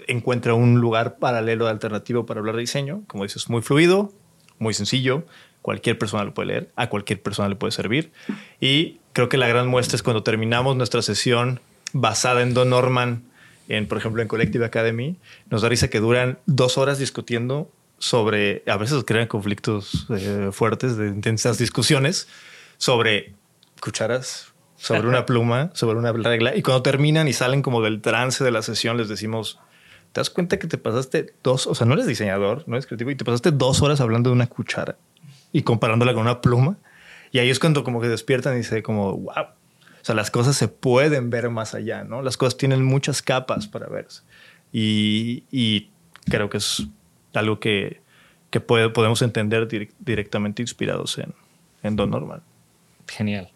encuentra 0.06 0.54
un 0.54 0.80
lugar 0.80 1.16
paralelo 1.16 1.68
alternativo 1.68 2.26
para 2.26 2.40
hablar 2.40 2.56
de 2.56 2.62
diseño, 2.62 3.02
como 3.06 3.24
dices, 3.24 3.48
muy 3.48 3.62
fluido, 3.62 4.12
muy 4.62 4.74
sencillo, 4.74 5.24
cualquier 5.60 5.98
persona 5.98 6.24
lo 6.24 6.34
puede 6.34 6.48
leer, 6.48 6.70
a 6.76 6.88
cualquier 6.88 7.20
persona 7.22 7.48
le 7.48 7.56
puede 7.56 7.72
servir. 7.72 8.12
Y 8.60 8.98
creo 9.12 9.28
que 9.28 9.36
la 9.36 9.48
gran 9.48 9.68
muestra 9.68 9.96
es 9.96 10.02
cuando 10.02 10.22
terminamos 10.22 10.76
nuestra 10.76 11.02
sesión 11.02 11.60
basada 11.92 12.42
en 12.42 12.54
Don 12.54 12.70
Norman, 12.70 13.24
en, 13.68 13.86
por 13.86 13.98
ejemplo, 13.98 14.22
en 14.22 14.28
Collective 14.28 14.64
Academy, 14.64 15.16
nos 15.50 15.62
da 15.62 15.68
risa 15.68 15.88
que 15.88 16.00
duran 16.00 16.38
dos 16.46 16.78
horas 16.78 16.98
discutiendo 16.98 17.70
sobre, 17.98 18.64
a 18.66 18.76
veces 18.76 19.04
crean 19.06 19.28
conflictos 19.28 20.06
eh, 20.10 20.50
fuertes, 20.52 20.96
de 20.96 21.08
intensas 21.08 21.58
discusiones 21.58 22.28
sobre 22.76 23.34
cucharas, 23.80 24.52
sobre 24.76 25.06
una 25.06 25.24
pluma, 25.24 25.70
sobre 25.74 25.96
una 25.96 26.12
regla. 26.12 26.56
Y 26.56 26.62
cuando 26.62 26.82
terminan 26.82 27.28
y 27.28 27.32
salen 27.32 27.62
como 27.62 27.80
del 27.82 28.00
trance 28.00 28.42
de 28.42 28.50
la 28.50 28.62
sesión, 28.62 28.96
les 28.96 29.08
decimos, 29.08 29.60
¿te 30.12 30.20
das 30.20 30.30
cuenta 30.30 30.58
que 30.58 30.66
te 30.66 30.78
pasaste 30.78 31.34
dos, 31.42 31.66
o 31.66 31.74
sea, 31.74 31.86
no 31.86 31.94
eres 31.94 32.06
diseñador, 32.06 32.64
no 32.66 32.76
eres 32.76 32.86
creativo, 32.86 33.10
y 33.10 33.16
te 33.16 33.24
pasaste 33.24 33.50
dos 33.50 33.82
horas 33.82 34.00
hablando 34.00 34.30
de 34.30 34.34
una 34.34 34.46
cuchara 34.46 34.96
y 35.52 35.62
comparándola 35.62 36.12
con 36.12 36.22
una 36.22 36.40
pluma? 36.40 36.76
Y 37.30 37.38
ahí 37.38 37.48
es 37.48 37.58
cuando 37.58 37.82
como 37.82 38.00
que 38.00 38.08
despiertan 38.08 38.54
y 38.54 38.58
dice 38.58 38.82
como, 38.82 39.16
wow, 39.16 39.44
o 40.02 40.04
sea, 40.04 40.14
las 40.16 40.32
cosas 40.32 40.56
se 40.56 40.68
pueden 40.68 41.30
ver 41.30 41.48
más 41.48 41.74
allá, 41.74 42.02
¿no? 42.02 42.22
Las 42.22 42.36
cosas 42.36 42.56
tienen 42.56 42.84
muchas 42.84 43.22
capas 43.22 43.68
para 43.68 43.86
verse. 43.86 44.22
Y, 44.72 45.88
creo 46.28 46.50
que 46.50 46.58
es 46.58 46.86
algo 47.34 47.60
que, 47.60 48.00
que 48.50 48.60
puede, 48.60 48.90
podemos 48.90 49.22
entender 49.22 49.68
directamente 50.00 50.60
inspirados 50.60 51.18
en, 51.18 51.34
en 51.82 51.94
Don 51.94 52.10
Normal. 52.10 52.42
Genial. 53.06 53.51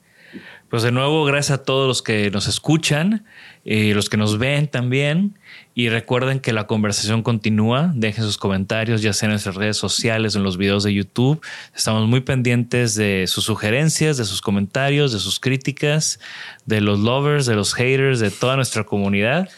Pues 0.68 0.83
de 0.83 0.92
nuevo, 0.92 1.25
gracias 1.25 1.61
a 1.61 1.62
todos 1.62 1.87
los 1.87 2.03
que 2.03 2.31
nos 2.31 2.49
escuchan, 2.49 3.25
y 3.68 3.94
los 3.94 4.09
que 4.09 4.16
nos 4.16 4.38
ven 4.38 4.68
también. 4.68 5.37
Y 5.75 5.88
recuerden 5.88 6.38
que 6.38 6.53
la 6.53 6.68
conversación 6.68 7.22
continúa. 7.22 7.92
Dejen 7.94 8.25
sus 8.25 8.38
comentarios, 8.38 9.03
ya 9.03 9.12
sea 9.12 9.27
en 9.27 9.33
nuestras 9.33 9.57
redes 9.57 9.77
sociales 9.77 10.37
en 10.37 10.44
los 10.44 10.57
videos 10.57 10.85
de 10.85 10.94
YouTube. 10.94 11.44
Estamos 11.75 12.09
muy 12.09 12.20
pendientes 12.20 12.94
de 12.94 13.27
sus 13.27 13.44
sugerencias, 13.44 14.16
de 14.16 14.25
sus 14.25 14.40
comentarios, 14.40 15.12
de 15.12 15.18
sus 15.18 15.40
críticas, 15.40 16.20
de 16.64 16.81
los 16.81 17.01
lovers, 17.01 17.44
de 17.46 17.57
los 17.57 17.75
haters, 17.75 18.20
de 18.20 18.31
toda 18.31 18.55
nuestra 18.55 18.85
comunidad. 18.85 19.49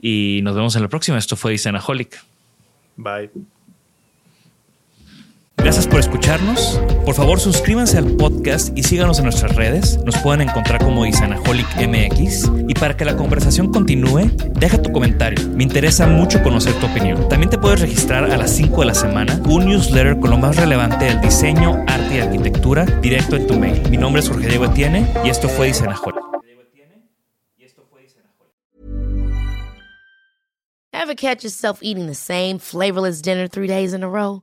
Y 0.00 0.40
nos 0.44 0.54
vemos 0.54 0.76
en 0.76 0.82
la 0.82 0.88
próxima. 0.88 1.18
Esto 1.18 1.34
fue 1.34 1.54
Isanaholic. 1.54 2.22
Bye. 2.96 3.55
Gracias 5.56 5.86
por 5.88 5.98
escucharnos. 5.98 6.80
Por 7.04 7.14
favor, 7.14 7.40
suscríbanse 7.40 7.98
al 7.98 8.16
podcast 8.16 8.76
y 8.78 8.82
síganos 8.84 9.18
en 9.18 9.24
nuestras 9.24 9.56
redes. 9.56 9.98
Nos 10.04 10.16
pueden 10.18 10.42
encontrar 10.48 10.82
como 10.82 11.04
Isanaholic 11.06 11.66
MX. 11.76 12.50
Y 12.68 12.74
para 12.74 12.96
que 12.96 13.04
la 13.04 13.16
conversación 13.16 13.72
continúe, 13.72 14.30
deja 14.54 14.80
tu 14.80 14.92
comentario. 14.92 15.48
Me 15.48 15.64
interesa 15.64 16.06
mucho 16.06 16.42
conocer 16.42 16.72
tu 16.74 16.86
opinión. 16.86 17.28
También 17.28 17.50
te 17.50 17.58
puedes 17.58 17.80
registrar 17.80 18.30
a 18.30 18.36
las 18.36 18.50
5 18.50 18.80
de 18.80 18.86
la 18.86 18.94
semana 18.94 19.40
un 19.48 19.66
newsletter 19.66 20.20
con 20.20 20.30
lo 20.30 20.38
más 20.38 20.56
relevante 20.56 21.06
del 21.06 21.20
diseño, 21.20 21.84
arte 21.88 22.16
y 22.16 22.20
arquitectura 22.20 22.84
directo 22.84 23.36
en 23.36 23.46
tu 23.46 23.54
mail. 23.54 23.82
Mi 23.90 23.96
nombre 23.96 24.20
es 24.22 24.28
Jorge 24.28 24.48
Diego 24.48 24.66
Etienne 24.66 25.06
y 25.24 25.30
esto 25.30 25.48
fue 25.48 25.70
Isanaholic. 25.70 26.22
Ever 30.92 31.14
catch 31.14 31.44
yourself 31.44 31.80
eating 31.82 32.06
the 32.06 32.14
same 32.14 32.58
flavorless 32.58 33.20
dinner 33.22 33.46
three 33.46 33.68
days 33.68 33.92
in 33.92 34.02
a 34.02 34.08
row? 34.08 34.42